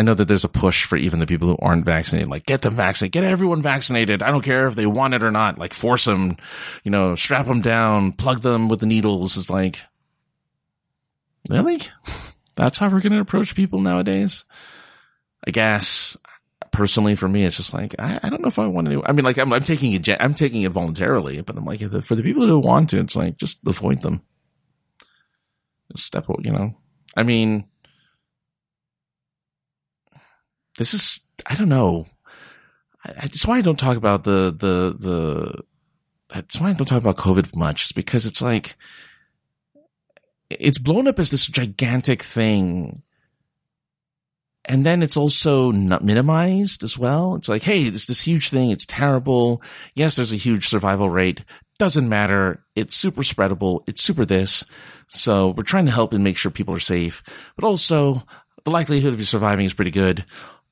[0.00, 2.62] I know that there's a push for even the people who aren't vaccinated, like get
[2.62, 4.22] them vaccinated, get everyone vaccinated.
[4.22, 5.58] I don't care if they want it or not.
[5.58, 6.38] Like force them,
[6.82, 9.36] you know, strap them down, plug them with the needles.
[9.36, 9.82] It's like,
[11.50, 11.78] really?
[12.56, 14.44] That's how we're going to approach people nowadays?
[15.46, 16.16] I guess
[16.70, 19.12] personally for me, it's just like, I, I don't know if I want to, I
[19.12, 22.22] mean, like I'm, I'm taking it, I'm taking it voluntarily, but I'm like, for the
[22.22, 24.22] people who want to, it's like, just avoid them.
[25.92, 26.76] Just step, you know,
[27.16, 27.64] I mean,
[30.78, 32.06] this is I don't know.
[33.04, 35.64] I, that's why I don't talk about the the the.
[36.32, 37.84] That's why I don't talk about COVID much.
[37.84, 38.76] Is because it's like
[40.48, 43.02] it's blown up as this gigantic thing.
[44.70, 47.34] And then it's also not minimized as well.
[47.34, 48.70] It's like, hey, it's this huge thing.
[48.70, 49.62] It's terrible.
[49.94, 51.44] Yes, there's a huge survival rate.
[51.78, 52.64] Doesn't matter.
[52.76, 53.82] It's super spreadable.
[53.88, 54.64] It's super this.
[55.08, 57.22] So we're trying to help and make sure people are safe,
[57.56, 58.22] but also
[58.64, 60.24] the likelihood of you surviving is pretty good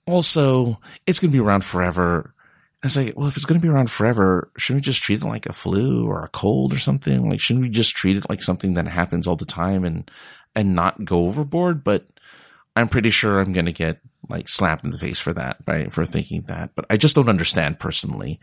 [0.08, 2.34] also, it's going to be around forever.
[2.82, 5.22] I was like, well, if it's going to be around forever, shouldn't we just treat
[5.22, 7.28] it like a flu or a cold or something?
[7.28, 10.10] Like, shouldn't we just treat it like something that happens all the time and,
[10.54, 11.84] and not go overboard?
[11.84, 12.06] But
[12.78, 15.92] I'm pretty sure I'm going to get like slapped in the face for that, right?
[15.92, 18.40] For thinking that, but I just don't understand personally.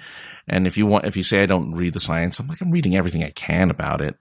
[0.48, 2.72] And if you want, if you say I don't read the science, I'm like, I'm
[2.72, 4.18] reading everything I can about it.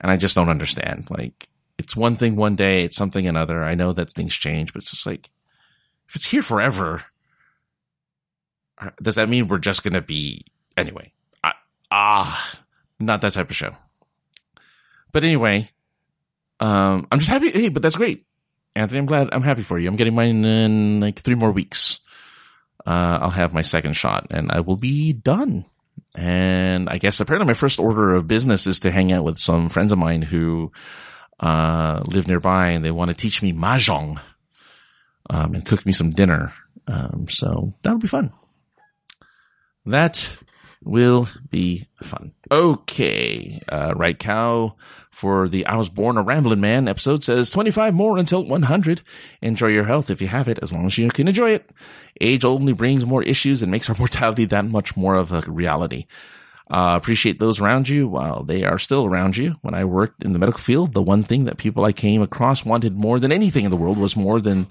[0.00, 1.08] And I just don't understand.
[1.10, 1.48] Like,
[1.78, 3.62] it's one thing one day, it's something another.
[3.62, 5.30] I know that things change, but it's just like,
[6.08, 7.02] if it's here forever,
[8.78, 10.46] uh, does that mean we're just going to be
[10.76, 11.12] anyway?
[11.92, 12.58] ah,
[12.98, 13.72] not that type of show.
[15.12, 15.70] But anyway,
[16.58, 17.50] um, I'm just happy.
[17.50, 18.24] Hey, but that's great,
[18.74, 19.00] Anthony.
[19.00, 19.28] I'm glad.
[19.32, 19.88] I'm happy for you.
[19.88, 22.00] I'm getting mine in like three more weeks.
[22.86, 25.64] Uh, I'll have my second shot, and I will be done.
[26.14, 29.68] And I guess apparently my first order of business is to hang out with some
[29.68, 30.72] friends of mine who
[31.40, 34.20] uh, live nearby, and they want to teach me mahjong
[35.30, 36.52] um, and cook me some dinner.
[36.86, 38.32] Um, so that'll be fun.
[39.86, 40.36] That
[40.84, 42.32] will be fun.
[42.50, 43.60] Okay.
[43.68, 44.76] Uh, right Cal
[45.10, 49.02] for the I was born a rambling man episode says 25 more until 100.
[49.40, 51.70] Enjoy your health if you have it, as long as you can enjoy it.
[52.20, 56.06] Age only brings more issues and makes our mortality that much more of a reality.
[56.70, 59.54] Uh, appreciate those around you while they are still around you.
[59.60, 62.64] When I worked in the medical field, the one thing that people I came across
[62.64, 64.66] wanted more than anything in the world was more than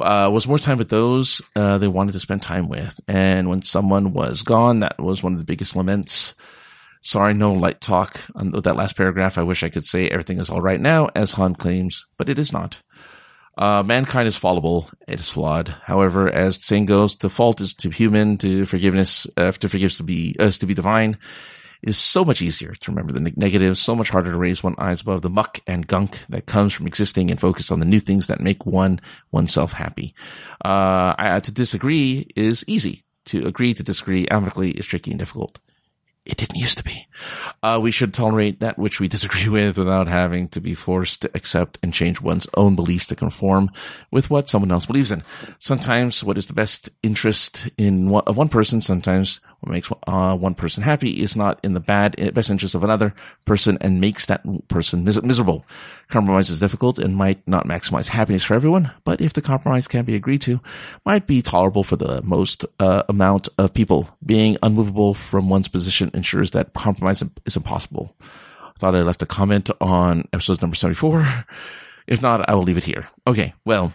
[0.00, 2.98] uh, was more time with those uh, they wanted to spend time with.
[3.08, 6.34] And when someone was gone, that was one of the biggest laments.
[7.02, 9.38] Sorry, no light talk on that last paragraph.
[9.38, 12.38] I wish I could say everything is all right now, as Han claims, but it
[12.38, 12.82] is not.
[13.56, 14.88] Uh, mankind is fallible.
[15.08, 15.74] It is flawed.
[15.84, 19.92] However, as the saying goes, the fault is to human, to forgiveness, uh, to forgive
[19.94, 21.18] to be, uh, to be divine
[21.82, 25.00] is so much easier to remember the negatives, so much harder to raise one eyes
[25.00, 28.26] above the muck and gunk that comes from existing and focus on the new things
[28.26, 29.00] that make one
[29.32, 30.14] oneself happy.
[30.64, 33.04] Uh, I, to disagree is easy.
[33.26, 35.58] To agree to disagree amicably is tricky and difficult.
[36.26, 37.06] It didn't used to be.
[37.62, 41.30] Uh, we should tolerate that which we disagree with without having to be forced to
[41.34, 43.70] accept and change one's own beliefs to conform
[44.10, 45.22] with what someone else believes in.
[45.58, 50.36] Sometimes what is the best interest in one, of one person, sometimes what makes uh,
[50.36, 53.14] one person happy is not in the bad eh, best interest of another
[53.44, 55.64] person and makes that person mis- miserable.
[56.08, 60.04] Compromise is difficult and might not maximize happiness for everyone, but if the compromise can
[60.04, 60.60] be agreed to,
[61.04, 64.08] might be tolerable for the most uh, amount of people.
[64.24, 68.14] Being unmovable from one's position ensures that compromise is impossible.
[68.20, 71.26] I thought I left a comment on episode number 74.
[72.06, 73.08] If not, I will leave it here.
[73.26, 73.92] Okay, well,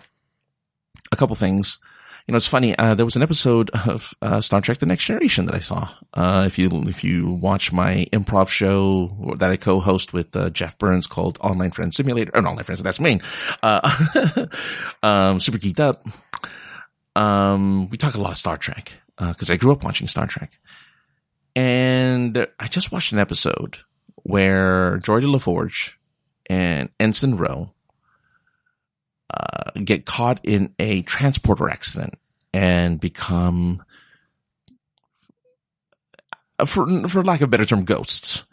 [1.11, 1.79] a couple things
[2.27, 2.75] you know, it's funny.
[2.75, 5.89] Uh, there was an episode of uh, Star Trek: The Next Generation that I saw.
[6.13, 10.75] Uh, if you if you watch my improv show that I co-host with uh, Jeff
[10.79, 13.21] Burns called Online Friend Simulator, or Online Friends, that's main.
[13.61, 14.47] Uh,
[15.03, 16.03] um, super geeked up.
[17.15, 20.25] Um, we talk a lot of Star Trek because uh, I grew up watching Star
[20.25, 20.57] Trek,
[21.55, 23.79] and I just watched an episode
[24.23, 25.93] where Geordi LaForge
[26.47, 27.73] and Ensign Ro
[29.33, 32.17] uh, get caught in a transporter accident
[32.53, 33.83] and become,
[36.59, 38.45] uh, for for lack of a better term, ghosts.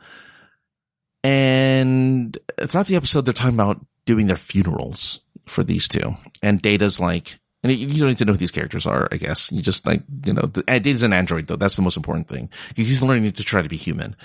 [1.25, 6.17] And throughout the episode, they're talking about doing their funerals for these two.
[6.43, 9.53] And Data's like, and you don't need to know who these characters are, I guess.
[9.53, 11.57] You just like, you know, the, Data's an android though.
[11.57, 12.51] That's the most important thing.
[12.69, 14.17] Because he's learning to try to be human.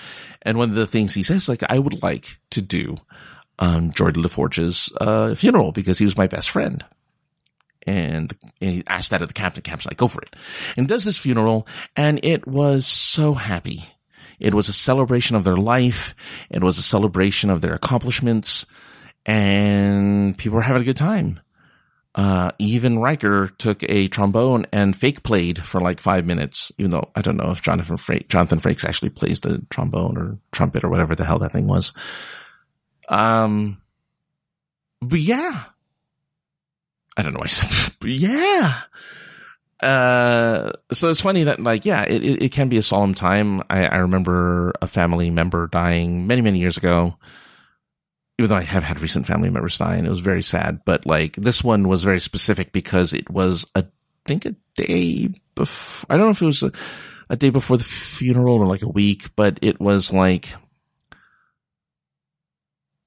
[0.42, 2.96] And one of the things he says, like, I would like to do
[3.58, 6.84] um, Geordi LaForge's uh, funeral because he was my best friend.
[7.86, 9.62] And, and he asked that of the captain.
[9.62, 10.34] Captain's like, go for it.
[10.76, 11.66] And does this funeral,
[11.96, 13.82] and it was so happy.
[14.38, 16.14] It was a celebration of their life.
[16.50, 18.66] It was a celebration of their accomplishments,
[19.24, 21.40] and people were having a good time.
[22.14, 27.10] Uh, even Riker took a trombone and fake played for like five minutes, even though
[27.14, 30.88] I don't know if Jonathan Frakes, Jonathan Frakes actually plays the trombone or trumpet or
[30.88, 31.92] whatever the hell that thing was.
[33.08, 33.78] Um,
[35.00, 35.64] but yeah,
[37.16, 37.38] I don't know.
[37.38, 38.80] Why I said, but yeah.
[39.80, 43.60] Uh, so it's funny that like, yeah, it, it, it can be a solemn time.
[43.70, 47.16] I, I remember a family member dying many, many years ago.
[48.38, 51.04] Even though I have had recent family members die and it was very sad, but
[51.06, 56.06] like this one was very specific because it was a, I think a day before,
[56.08, 56.72] I don't know if it was a,
[57.30, 60.54] a day before the funeral or like a week, but it was like,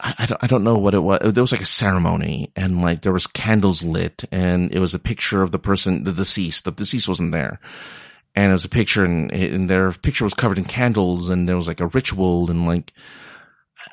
[0.03, 1.33] I don't, I don't know what it was.
[1.33, 4.99] There was like a ceremony and like there was candles lit and it was a
[4.99, 6.65] picture of the person, the deceased.
[6.65, 7.59] The deceased wasn't there.
[8.33, 11.55] And it was a picture and, and their picture was covered in candles and there
[11.55, 12.93] was like a ritual and like,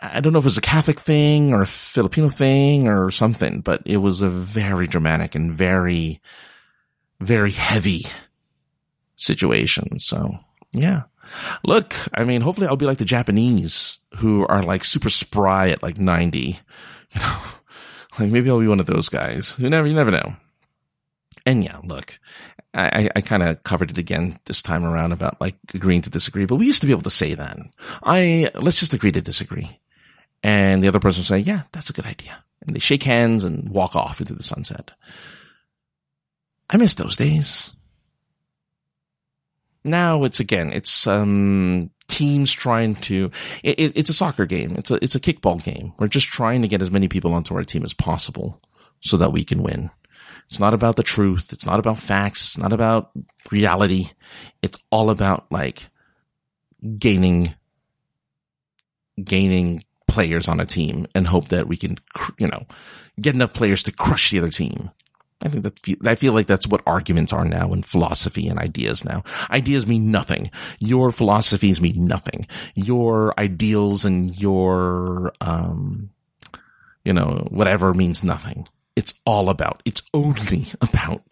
[0.03, 3.61] I don't know if it was a Catholic thing or a Filipino thing or something,
[3.61, 6.21] but it was a very dramatic and very,
[7.21, 8.07] very heavy
[9.17, 9.99] situation.
[9.99, 10.39] So
[10.73, 11.03] yeah.
[11.65, 15.83] Look, I mean, hopefully I'll be like the Japanese who are like super spry at
[15.83, 16.61] like 90.
[17.15, 17.39] You know,
[18.19, 19.57] like maybe I'll be one of those guys.
[19.59, 20.37] You never, you never know.
[21.49, 22.19] And yeah, look,
[22.75, 26.45] I, I kind of covered it again this time around about like agreeing to disagree,
[26.45, 27.57] but we used to be able to say that.
[28.03, 29.81] I, let's just agree to disagree.
[30.43, 32.37] And the other person will say, yeah, that's a good idea.
[32.67, 34.91] And they shake hands and walk off into the sunset.
[36.69, 37.71] I miss those days.
[39.85, 43.31] Now it's again, it's um, teams trying to.
[43.63, 44.77] It, it's a soccer game.
[44.77, 45.95] It's a it's a kickball game.
[45.99, 48.61] We're just trying to get as many people onto our team as possible
[49.01, 49.91] so that we can win.
[50.49, 51.53] It's not about the truth.
[51.53, 52.49] It's not about facts.
[52.49, 53.11] It's not about
[53.51, 54.11] reality.
[54.63, 55.89] It's all about like
[56.99, 57.55] gaining
[59.23, 61.97] gaining players on a team and hope that we can,
[62.39, 62.67] you know,
[63.21, 64.91] get enough players to crush the other team.
[65.41, 69.05] I think that I feel like that's what arguments are now in philosophy and ideas
[69.05, 69.23] now.
[69.51, 70.51] Ideas mean nothing.
[70.81, 72.47] Your philosophies mean nothing.
[72.75, 76.11] Your ideals and your, um,
[77.05, 78.67] you know, whatever means nothing.
[78.99, 81.23] It's all about, it's only about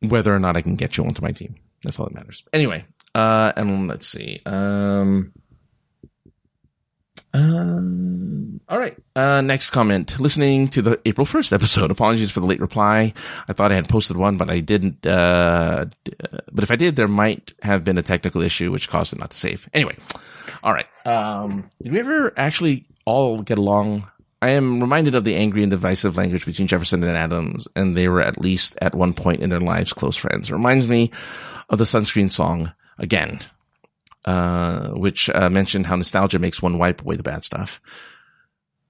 [0.00, 1.54] whether or not I can get you onto my team.
[1.82, 2.44] That's all that matters.
[2.52, 4.42] Anyway, uh, and let's see.
[4.44, 5.32] Um,
[7.32, 8.94] um, all right.
[9.14, 10.20] Uh, next comment.
[10.20, 11.90] Listening to the April 1st episode.
[11.96, 13.14] Apologies for the late reply.
[13.48, 15.06] I thought I had posted one, but I didn't.
[15.06, 15.86] Uh,
[16.52, 19.30] but if I did, there might have been a technical issue which caused it not
[19.30, 19.66] to save.
[19.72, 19.96] Anyway.
[20.62, 20.86] All right.
[21.06, 24.08] Um, did we ever actually all get along?
[24.42, 28.08] I am reminded of the angry and divisive language between Jefferson and Adams, and they
[28.08, 30.50] were at least at one point in their lives close friends.
[30.50, 31.10] It reminds me
[31.68, 33.40] of the sunscreen song again
[34.26, 37.80] uh, which uh, mentioned how nostalgia makes one wipe away the bad stuff.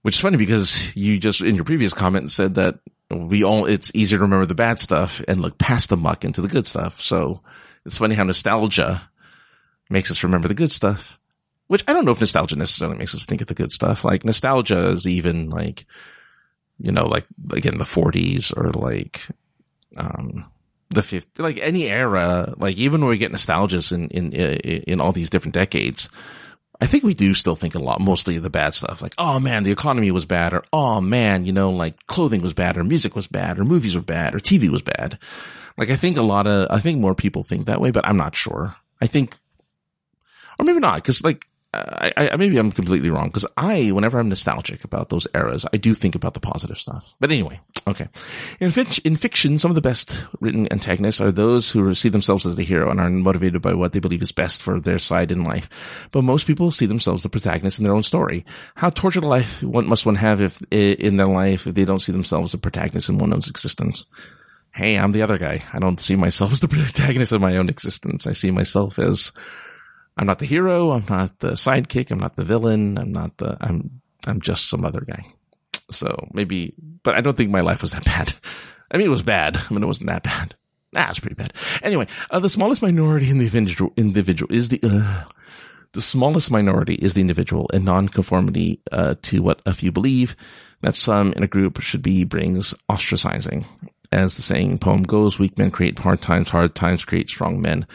[0.02, 2.78] Which is funny because you just in your previous comment said that
[3.10, 6.40] we all it's easier to remember the bad stuff and look past the muck into
[6.40, 7.00] the good stuff.
[7.00, 7.42] So
[7.84, 9.08] it's funny how nostalgia
[9.90, 11.18] makes us remember the good stuff,
[11.68, 14.04] which I don't know if nostalgia necessarily makes us think of the good stuff.
[14.04, 15.86] Like nostalgia is even like,
[16.78, 19.26] you know, like again the 40s or like,
[19.96, 20.50] um,
[20.90, 25.12] the fifth, like any era, like even when we get nostalgias in in in all
[25.12, 26.08] these different decades,
[26.80, 29.02] I think we do still think a lot, mostly of the bad stuff.
[29.02, 32.52] Like, oh man, the economy was bad, or oh man, you know, like clothing was
[32.52, 35.18] bad, or music was bad, or movies were bad, or TV was bad.
[35.78, 38.16] Like, I think a lot of, I think more people think that way, but I'm
[38.16, 38.74] not sure.
[39.00, 39.36] I think,
[40.58, 41.46] or maybe not, because like
[41.76, 45.76] I, I, maybe I'm completely wrong because I, whenever I'm nostalgic about those eras, I
[45.76, 47.14] do think about the positive stuff.
[47.20, 48.08] But anyway, okay.
[48.60, 48.72] In,
[49.04, 52.62] in fiction, some of the best written antagonists are those who see themselves as the
[52.62, 55.68] hero and are motivated by what they believe is best for their side in life.
[56.12, 58.44] But most people see themselves the protagonist in their own story.
[58.74, 62.00] How tortured a life one must one have if in their life if they don't
[62.00, 64.06] see themselves the protagonist in one one's existence?
[64.72, 65.62] Hey, I'm the other guy.
[65.72, 68.26] I don't see myself as the protagonist of my own existence.
[68.26, 69.32] I see myself as
[70.16, 70.92] I'm not the hero.
[70.92, 72.10] I'm not the sidekick.
[72.10, 72.98] I'm not the villain.
[72.98, 75.24] I'm not the, I'm, I'm just some other guy.
[75.90, 78.32] So maybe, but I don't think my life was that bad.
[78.90, 79.56] I mean, it was bad.
[79.56, 80.54] I mean, it wasn't that bad.
[80.92, 81.52] Nah, it's pretty bad.
[81.82, 85.24] Anyway, uh, the smallest minority in the individual, individual is the, uh,
[85.92, 90.36] the smallest minority is the individual in nonconformity, uh, to what a few believe
[90.82, 93.66] that some in a group should be brings ostracizing.
[94.12, 97.86] As the saying poem goes, weak men create hard times, hard times create strong men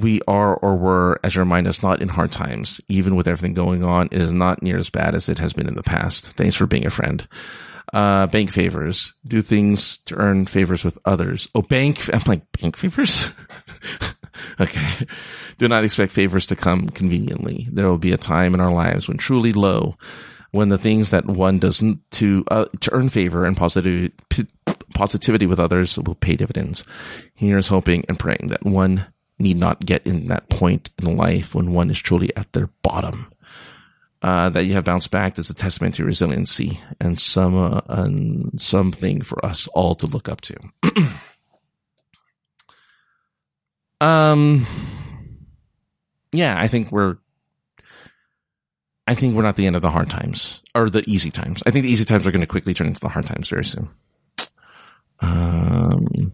[0.00, 2.80] we are or were, as you remind us, not in hard times.
[2.88, 5.68] Even with everything going on, it is not near as bad as it has been
[5.68, 6.32] in the past.
[6.32, 7.26] Thanks for being a friend.
[7.92, 9.14] Uh, bank favors.
[9.26, 11.48] Do things to earn favors with others.
[11.54, 13.30] Oh, bank, I'm like, bank favors?
[14.60, 15.06] okay.
[15.58, 17.68] Do not expect favors to come conveniently.
[17.70, 19.96] There will be a time in our lives when truly low,
[20.50, 24.12] when the things that one doesn't to, uh, to earn favor and positivity,
[24.94, 26.84] positivity with others will pay dividends.
[27.34, 29.06] Here's hoping and praying that one
[29.38, 33.32] need not get in that point in life when one is truly at their bottom.
[34.22, 38.60] Uh, that you have bounced back is a testament to resiliency and some uh, and
[38.60, 40.56] something for us all to look up to.
[44.00, 44.66] um,
[46.32, 47.18] yeah, I think we're.
[49.06, 51.62] I think we're not the end of the hard times or the easy times.
[51.64, 53.64] I think the easy times are going to quickly turn into the hard times very
[53.64, 53.88] soon.
[55.20, 56.32] Um,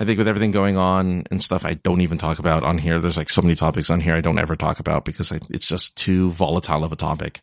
[0.00, 3.00] I think with everything going on and stuff, I don't even talk about on here.
[3.00, 5.66] There's like so many topics on here I don't ever talk about because I, it's
[5.66, 7.40] just too volatile of a topic.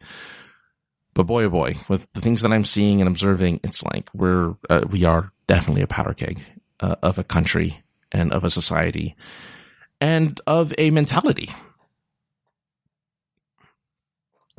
[1.14, 4.56] But boy, oh boy, with the things that I'm seeing and observing, it's like we're,
[4.70, 6.40] uh, we are definitely a powder keg
[6.80, 7.84] uh, of a country
[8.14, 9.18] and of a society
[10.00, 11.50] and of a mentality.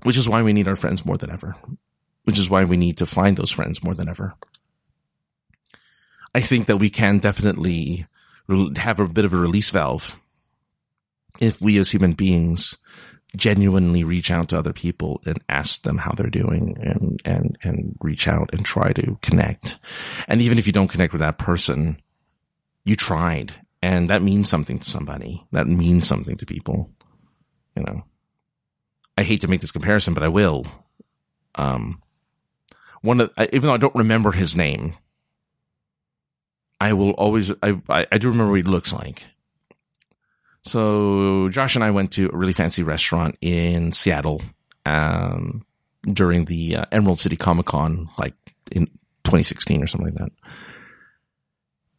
[0.03, 1.57] Which is why we need our friends more than ever.
[2.25, 4.35] Which is why we need to find those friends more than ever.
[6.37, 8.07] I think that we can definitely
[8.77, 10.21] have a bit of a release valve
[11.41, 12.77] if we as human beings
[13.35, 17.97] genuinely reach out to other people and ask them how they're doing and, and, and
[18.03, 19.79] reach out and try to connect.
[20.29, 22.03] And even if you don't connect with that person,
[22.85, 25.43] you tried and that means something to somebody.
[25.53, 26.91] That means something to people.
[27.75, 28.05] You know,
[29.17, 30.67] I hate to make this comparison, but I will.
[31.55, 32.03] Um,
[33.01, 34.97] one of, even though I don't remember his name,
[36.81, 39.27] I will always, I, I, I do remember what he looks like.
[40.63, 44.43] So Josh and I went to a really fancy restaurant in Seattle,
[44.85, 45.65] um,
[46.03, 48.35] during the uh, Emerald City Comic Con, like
[48.73, 48.87] in
[49.25, 50.33] 2016 or something like that.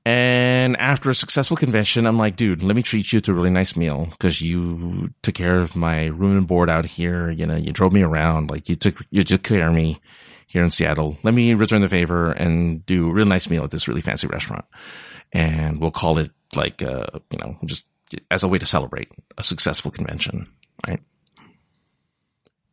[0.05, 3.49] And after a successful convention, I'm like, dude, let me treat you to a really
[3.49, 7.30] nice meal because you took care of my room and board out here.
[7.30, 9.99] You know, you drove me around, like you took, you took care of me
[10.47, 11.17] here in Seattle.
[11.23, 14.27] Let me return the favor and do a real nice meal at this really fancy
[14.27, 14.65] restaurant.
[15.33, 17.85] And we'll call it like, uh, you know, just
[18.31, 20.47] as a way to celebrate a successful convention,
[20.87, 21.01] right?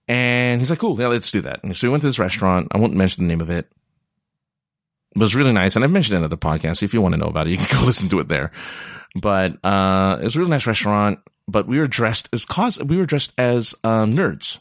[0.06, 1.64] And he's like, cool, yeah, let's do that.
[1.64, 2.68] And so we went to this restaurant.
[2.70, 3.68] I won't mention the name of it.
[5.16, 5.74] It was really nice.
[5.74, 6.82] And I've mentioned it in other podcasts.
[6.82, 8.52] If you want to know about it, you can go listen to it there.
[9.20, 12.96] But, uh, it was a really nice restaurant, but we were dressed as cause, we
[12.96, 14.60] were dressed as, um, nerds.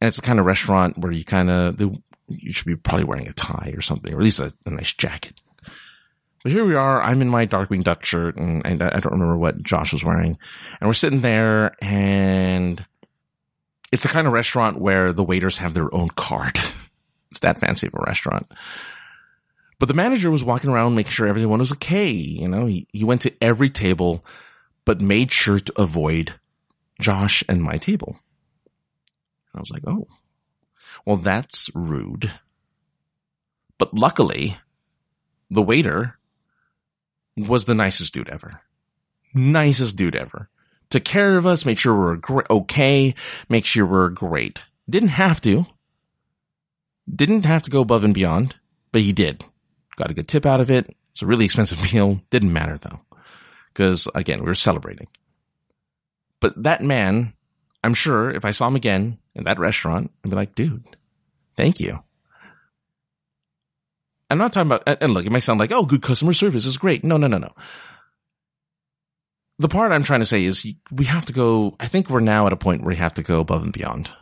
[0.00, 1.76] And it's the kind of restaurant where you kind of,
[2.30, 4.92] you should be probably wearing a tie or something, or at least a, a nice
[4.92, 5.34] jacket.
[6.42, 7.02] But here we are.
[7.02, 10.38] I'm in my Darkwing Duck shirt, and, and I don't remember what Josh was wearing.
[10.80, 12.84] And we're sitting there, and
[13.92, 16.58] it's the kind of restaurant where the waiters have their own card.
[17.30, 18.50] it's that fancy of a restaurant.
[19.78, 22.10] But the manager was walking around making sure everyone was okay.
[22.10, 24.24] You know, he, he went to every table,
[24.84, 26.34] but made sure to avoid
[27.00, 28.16] Josh and my table.
[29.52, 30.06] And I was like, oh,
[31.04, 32.32] well, that's rude.
[33.78, 34.58] But luckily,
[35.50, 36.18] the waiter
[37.36, 38.60] was the nicest dude ever.
[39.34, 40.48] Nicest dude ever.
[40.90, 43.14] took care of us, made sure we were okay,
[43.48, 44.62] make sure we we're great.
[44.88, 45.66] Didn't have to.
[47.12, 48.56] Didn't have to go above and beyond,
[48.92, 49.44] but he did.
[49.96, 50.94] Got a good tip out of it.
[51.12, 52.20] It's a really expensive meal.
[52.30, 53.00] Didn't matter though.
[53.74, 55.06] Cause again, we were celebrating.
[56.40, 57.34] But that man,
[57.84, 60.84] I'm sure if I saw him again in that restaurant, I'd be like, dude,
[61.56, 61.98] thank you.
[64.30, 66.78] I'm not talking about, and look, it might sound like, oh, good customer service is
[66.78, 67.02] great.
[67.02, 67.52] No, no, no, no.
[69.58, 72.46] The part I'm trying to say is we have to go, I think we're now
[72.46, 74.14] at a point where we have to go above and beyond.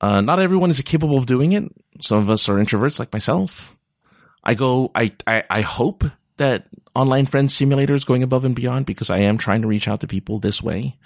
[0.00, 1.64] Uh, not everyone is capable of doing it.
[2.00, 3.76] Some of us are introverts like myself.
[4.44, 6.04] I go, I, I, I hope
[6.36, 9.88] that online friend simulator is going above and beyond because I am trying to reach
[9.88, 10.96] out to people this way.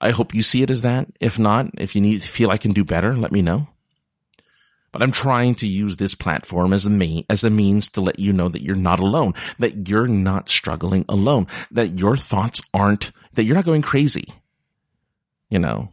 [0.00, 1.08] I hope you see it as that.
[1.20, 3.68] If not, if you need, feel I can do better, let me know.
[4.94, 8.20] But I'm trying to use this platform as a me, as a means to let
[8.20, 13.10] you know that you're not alone, that you're not struggling alone, that your thoughts aren't,
[13.32, 14.28] that you're not going crazy.
[15.50, 15.92] You know,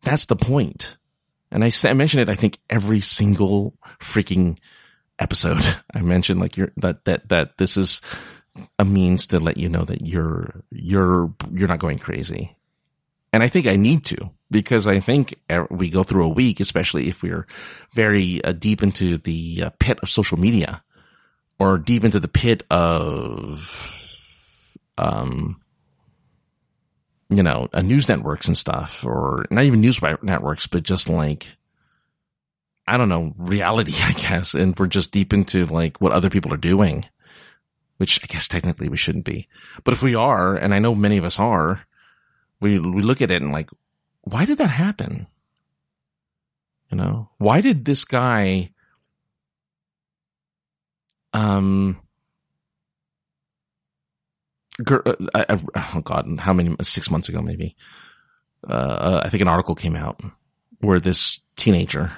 [0.00, 0.96] that's the point.
[1.50, 4.56] And I, I mention it, I think every single freaking
[5.18, 5.60] episode.
[5.94, 8.00] I mentioned like you're, that, that, that this is
[8.78, 12.56] a means to let you know that you're, you're, you're not going crazy.
[13.32, 15.34] And I think I need to because I think
[15.70, 17.46] we go through a week, especially if we're
[17.94, 20.82] very uh, deep into the uh, pit of social media
[21.58, 23.74] or deep into the pit of,
[24.98, 25.60] um,
[27.30, 31.56] you know, uh, news networks and stuff, or not even news networks, but just like,
[32.86, 34.52] I don't know, reality, I guess.
[34.52, 37.06] And we're just deep into like what other people are doing,
[37.96, 39.48] which I guess technically we shouldn't be.
[39.84, 41.86] But if we are, and I know many of us are,
[42.62, 43.70] we, we look at it and like,
[44.22, 45.26] why did that happen?
[46.90, 48.70] You know, why did this guy,
[51.32, 52.00] um,
[54.84, 55.02] girl,
[55.34, 57.76] uh, oh God, how many, six months ago, maybe,
[58.68, 60.20] uh, I think an article came out
[60.80, 62.12] where this teenager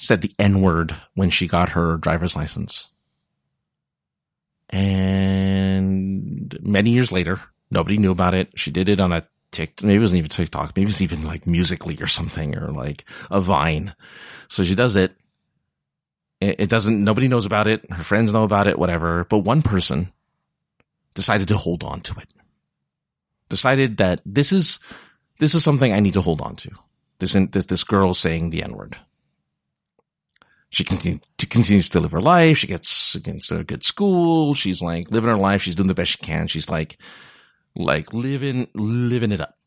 [0.00, 2.90] said the N word when she got her driver's license.
[4.70, 7.40] And many years later,
[7.70, 8.50] nobody knew about it.
[8.56, 11.24] She did it on a TikTok, maybe it wasn't even TikTok, maybe it was even
[11.24, 13.94] like Musical.ly or something or like a vine.
[14.48, 15.16] So she does it.
[16.40, 17.90] It doesn't, nobody knows about it.
[17.92, 19.24] Her friends know about it, whatever.
[19.24, 20.10] But one person
[21.12, 22.28] decided to hold on to it.
[23.50, 24.78] Decided that this is,
[25.38, 26.70] this is something I need to hold on to.
[27.18, 28.96] This, this, this girl saying the N word.
[30.70, 32.56] She continue, continues to live her life.
[32.56, 34.54] She gets, gets a good school.
[34.54, 35.60] She's like living her life.
[35.60, 36.46] She's doing the best she can.
[36.46, 36.96] She's like,
[37.76, 39.58] like living, living it up.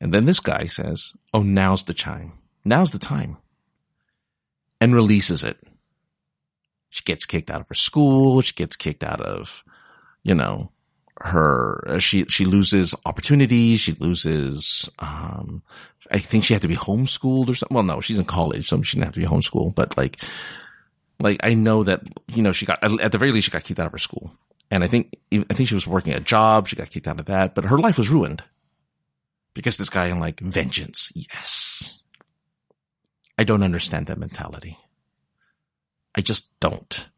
[0.00, 2.32] And then this guy says, Oh, now's the time.
[2.64, 3.36] Now's the time.
[4.80, 5.58] And releases it.
[6.88, 8.40] She gets kicked out of her school.
[8.40, 9.62] She gets kicked out of
[10.22, 10.70] you know,
[11.20, 13.80] her, she, she loses opportunities.
[13.80, 15.62] She loses, um,
[16.10, 17.74] I think she had to be homeschooled or something.
[17.74, 20.22] Well, no, she's in college, so she didn't have to be homeschooled, but like,
[21.18, 23.80] like I know that, you know, she got, at the very least, she got kicked
[23.80, 24.32] out of her school.
[24.70, 26.68] And I think, I think she was working a job.
[26.68, 28.44] She got kicked out of that, but her life was ruined
[29.54, 31.10] because this guy in like vengeance.
[31.14, 32.02] Yes.
[33.36, 34.78] I don't understand that mentality.
[36.14, 37.08] I just don't.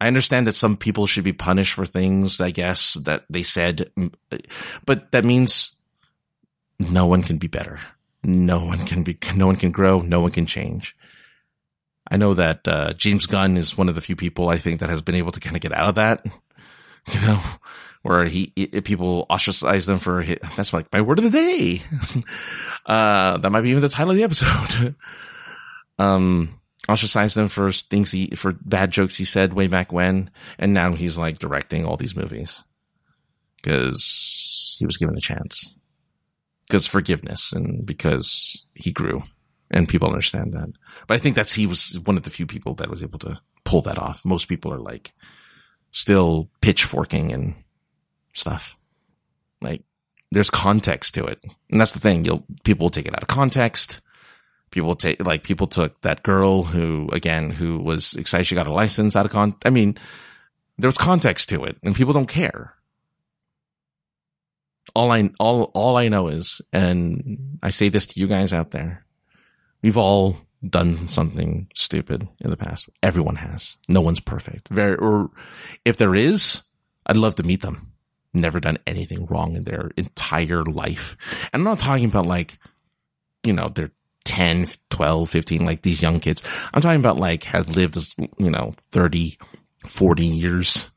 [0.00, 3.90] I understand that some people should be punished for things, I guess, that they said,
[4.84, 5.72] but that means
[6.78, 7.78] no one can be better.
[8.22, 10.00] No one can be, no one can grow.
[10.00, 10.96] No one can change.
[12.10, 14.90] I know that, uh, James Gunn is one of the few people I think that
[14.90, 16.26] has been able to kind of get out of that,
[17.12, 17.40] you know,
[18.02, 18.46] where he,
[18.84, 20.24] people ostracize them for,
[20.56, 21.82] that's like my word of the day.
[22.86, 24.94] uh, that might be even the title of the episode.
[25.98, 30.74] um, ostracized him for things he for bad jokes he said way back when, and
[30.74, 32.62] now he's like directing all these movies
[33.56, 35.74] because he was given a chance.
[36.66, 39.22] Because forgiveness and because he grew,
[39.74, 40.72] and people understand that.
[41.06, 43.38] But I think that's he was one of the few people that was able to
[43.64, 44.24] pull that off.
[44.24, 45.12] Most people are like
[45.90, 47.54] still pitchforking and
[48.32, 48.76] stuff.
[49.60, 49.82] Like
[50.30, 52.24] there's context to it, and that's the thing.
[52.24, 54.00] You'll people will take it out of context
[54.74, 58.72] people take like people took that girl who again who was excited she got a
[58.72, 59.54] license out of con.
[59.64, 59.96] I mean,
[60.76, 62.74] there was context to it, and people don't care.
[64.94, 68.72] All I all all I know is, and I say this to you guys out
[68.72, 69.03] there,
[69.84, 72.88] we've all done something stupid in the past.
[73.02, 73.76] Everyone has.
[73.86, 74.68] No one's perfect.
[74.68, 75.30] Very, or
[75.84, 76.62] if there is,
[77.06, 77.92] I'd love to meet them.
[78.32, 81.18] Never done anything wrong in their entire life.
[81.52, 82.56] And I'm not talking about like,
[83.44, 83.90] you know, they're
[84.24, 86.42] 10, 12, 15, like these young kids.
[86.72, 87.98] I'm talking about like have lived,
[88.38, 89.36] you know, 30,
[89.86, 90.90] 40 years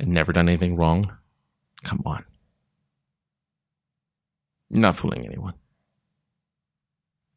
[0.00, 1.16] and never done anything wrong?
[1.84, 2.24] Come on.
[4.70, 5.54] You're not fooling anyone.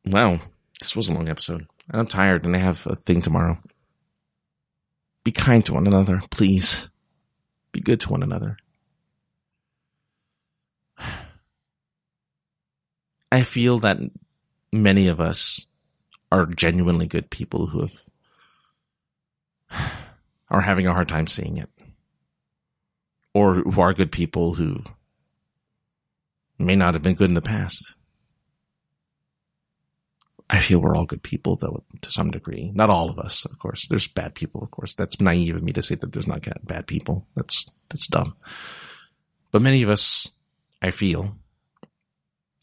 [0.10, 0.40] Wow,
[0.80, 1.68] this was a long episode.
[1.90, 3.58] And I'm tired and I have a thing tomorrow.
[5.26, 6.88] Be kind to one another, please.
[7.74, 8.58] Be good to one another.
[13.32, 13.98] I feel that
[14.72, 15.66] many of us
[16.32, 17.92] are genuinely good people who have
[20.50, 21.70] are having a hard time seeing it.
[23.34, 24.84] Or who are good people who
[26.58, 27.96] may not have been good in the past.
[30.50, 32.72] I feel we're all good people though, to some degree.
[32.74, 33.88] Not all of us, of course.
[33.88, 34.96] There's bad people, of course.
[34.96, 37.28] That's naive of me to say that there's not bad people.
[37.36, 38.36] That's, that's dumb.
[39.52, 40.32] But many of us,
[40.82, 41.36] I feel,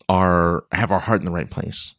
[0.08, 1.94] are, have our heart in the right place.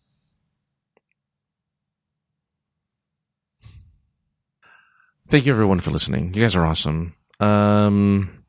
[5.30, 6.34] Thank you everyone for listening.
[6.34, 7.16] You guys are awesome.
[7.40, 8.44] Um,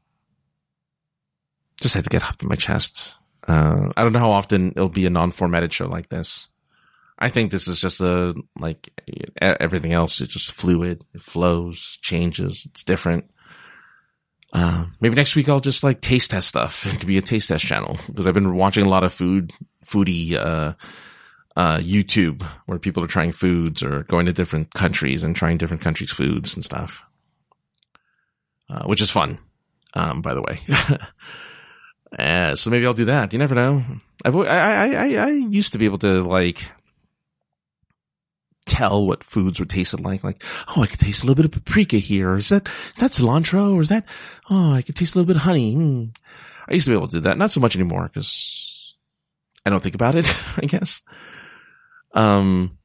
[1.81, 3.15] just had to get off my chest.
[3.47, 6.49] Uh, I don't know how often it'll be a non-formatted show like this.
[7.19, 8.91] I think this is just a, like
[9.41, 10.21] everything else.
[10.21, 11.05] It's just fluid.
[11.15, 12.67] It flows, changes.
[12.71, 13.31] It's different.
[14.53, 16.87] Uh, maybe next week I'll just like taste test stuff.
[16.87, 19.53] It could be a taste test channel because I've been watching a lot of food,
[19.85, 20.75] foodie, uh,
[21.57, 25.83] uh, YouTube where people are trying foods or going to different countries and trying different
[25.83, 27.03] countries' foods and stuff.
[28.69, 29.39] Uh, which is fun.
[29.95, 30.61] Um, by the way.
[32.19, 33.33] uh, so maybe I'll do that.
[33.33, 33.85] You never know.
[34.25, 36.61] I've, I, I, I, I used to be able to like,
[38.67, 40.23] tell what foods were tasted like.
[40.23, 42.35] Like, oh, I could taste a little bit of paprika here.
[42.35, 43.75] Is that, that cilantro?
[43.75, 44.05] Or is that,
[44.51, 45.75] oh, I could taste a little bit of honey.
[45.75, 46.17] Mm.
[46.69, 47.39] I used to be able to do that.
[47.39, 48.95] Not so much anymore because
[49.65, 51.01] I don't think about it, I guess.
[52.13, 52.77] Um,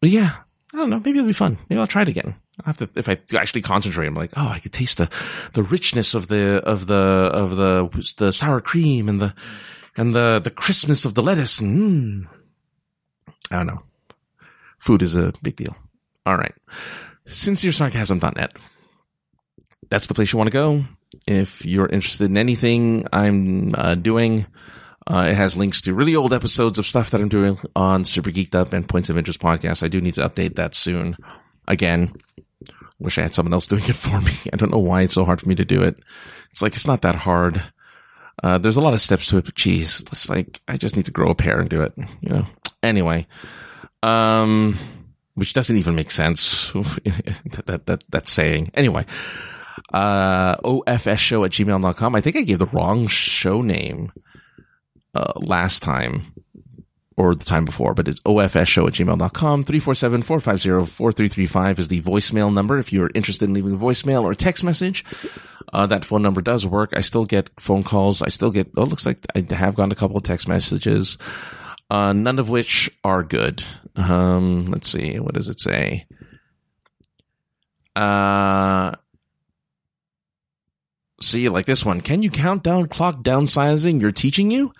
[0.00, 0.36] but yeah,
[0.72, 0.98] I don't know.
[0.98, 1.58] Maybe it'll be fun.
[1.68, 2.36] Maybe I'll try it again.
[2.64, 5.08] I have to, if I actually concentrate, I'm like, oh, I could taste the,
[5.54, 9.34] the richness of the, of the, of the, the sour cream and the,
[9.96, 11.60] and the, the crispness of the lettuce.
[11.60, 12.26] Mm,
[13.50, 13.82] I don't know.
[14.78, 15.76] Food is a big deal.
[16.26, 16.54] All right.
[17.26, 18.52] SincereSarcasm.net.
[19.90, 20.84] That's the place you want to go.
[21.26, 24.46] If you're interested in anything I'm uh, doing,
[25.10, 28.30] uh, it has links to really old episodes of stuff that I'm doing on Super
[28.30, 29.82] Geeked Up and Points of Interest podcast.
[29.82, 31.16] I do need to update that soon.
[31.66, 32.14] Again,
[32.98, 34.32] wish I had someone else doing it for me.
[34.52, 35.98] I don't know why it's so hard for me to do it.
[36.50, 37.62] It's like, it's not that hard.
[38.42, 41.06] Uh, there's a lot of steps to it, but geez, it's like, I just need
[41.06, 42.46] to grow a pair and do it, you know?
[42.88, 43.26] Anyway,
[44.02, 44.78] um,
[45.34, 46.72] which doesn't even make sense.
[46.72, 48.70] that, that, that, that saying.
[48.72, 49.04] Anyway,
[49.92, 52.16] uh, ofshow at gmail.com.
[52.16, 54.10] I think I gave the wrong show name,
[55.14, 56.32] uh, last time
[57.18, 59.64] or the time before, but it's ofshow at gmail.com.
[59.64, 64.64] 347-450-4335 is the voicemail number if you're interested in leaving a voicemail or a text
[64.64, 65.04] message.
[65.72, 66.92] Uh, that phone number does work.
[66.96, 68.22] I still get phone calls.
[68.22, 71.18] I still get, oh, looks like I have gotten a couple of text messages
[71.90, 73.62] uh, none of which are good.
[73.96, 76.06] Um, let's see, what does it say?
[77.96, 78.92] Uh,
[81.20, 82.00] see, like this one.
[82.00, 84.72] Can you count down clock downsizing you're teaching you?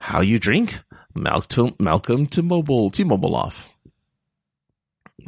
[0.00, 0.80] How you drink?
[1.14, 3.68] Malcolm, Malcolm to mobile, T-Mobile off.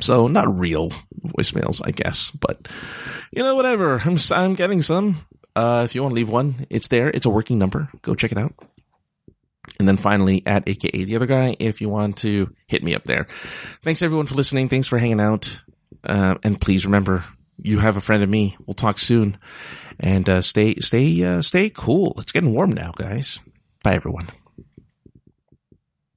[0.01, 0.91] So not real
[1.25, 2.69] voicemails, I guess, but
[3.31, 3.99] you know, whatever.
[4.05, 5.25] I'm, I'm getting some.
[5.55, 7.09] Uh, if you want to leave one, it's there.
[7.09, 7.89] It's a working number.
[8.03, 8.53] Go check it out.
[9.79, 13.05] And then finally at AKA the other guy, if you want to hit me up
[13.05, 13.27] there.
[13.83, 14.69] Thanks everyone for listening.
[14.69, 15.61] Thanks for hanging out.
[16.05, 17.25] Uh, and please remember,
[17.61, 18.57] you have a friend of me.
[18.67, 19.39] We'll talk soon
[20.01, 22.15] and, uh, stay, stay, uh, stay cool.
[22.19, 23.41] It's getting warm now, guys.
[23.83, 24.31] Bye everyone.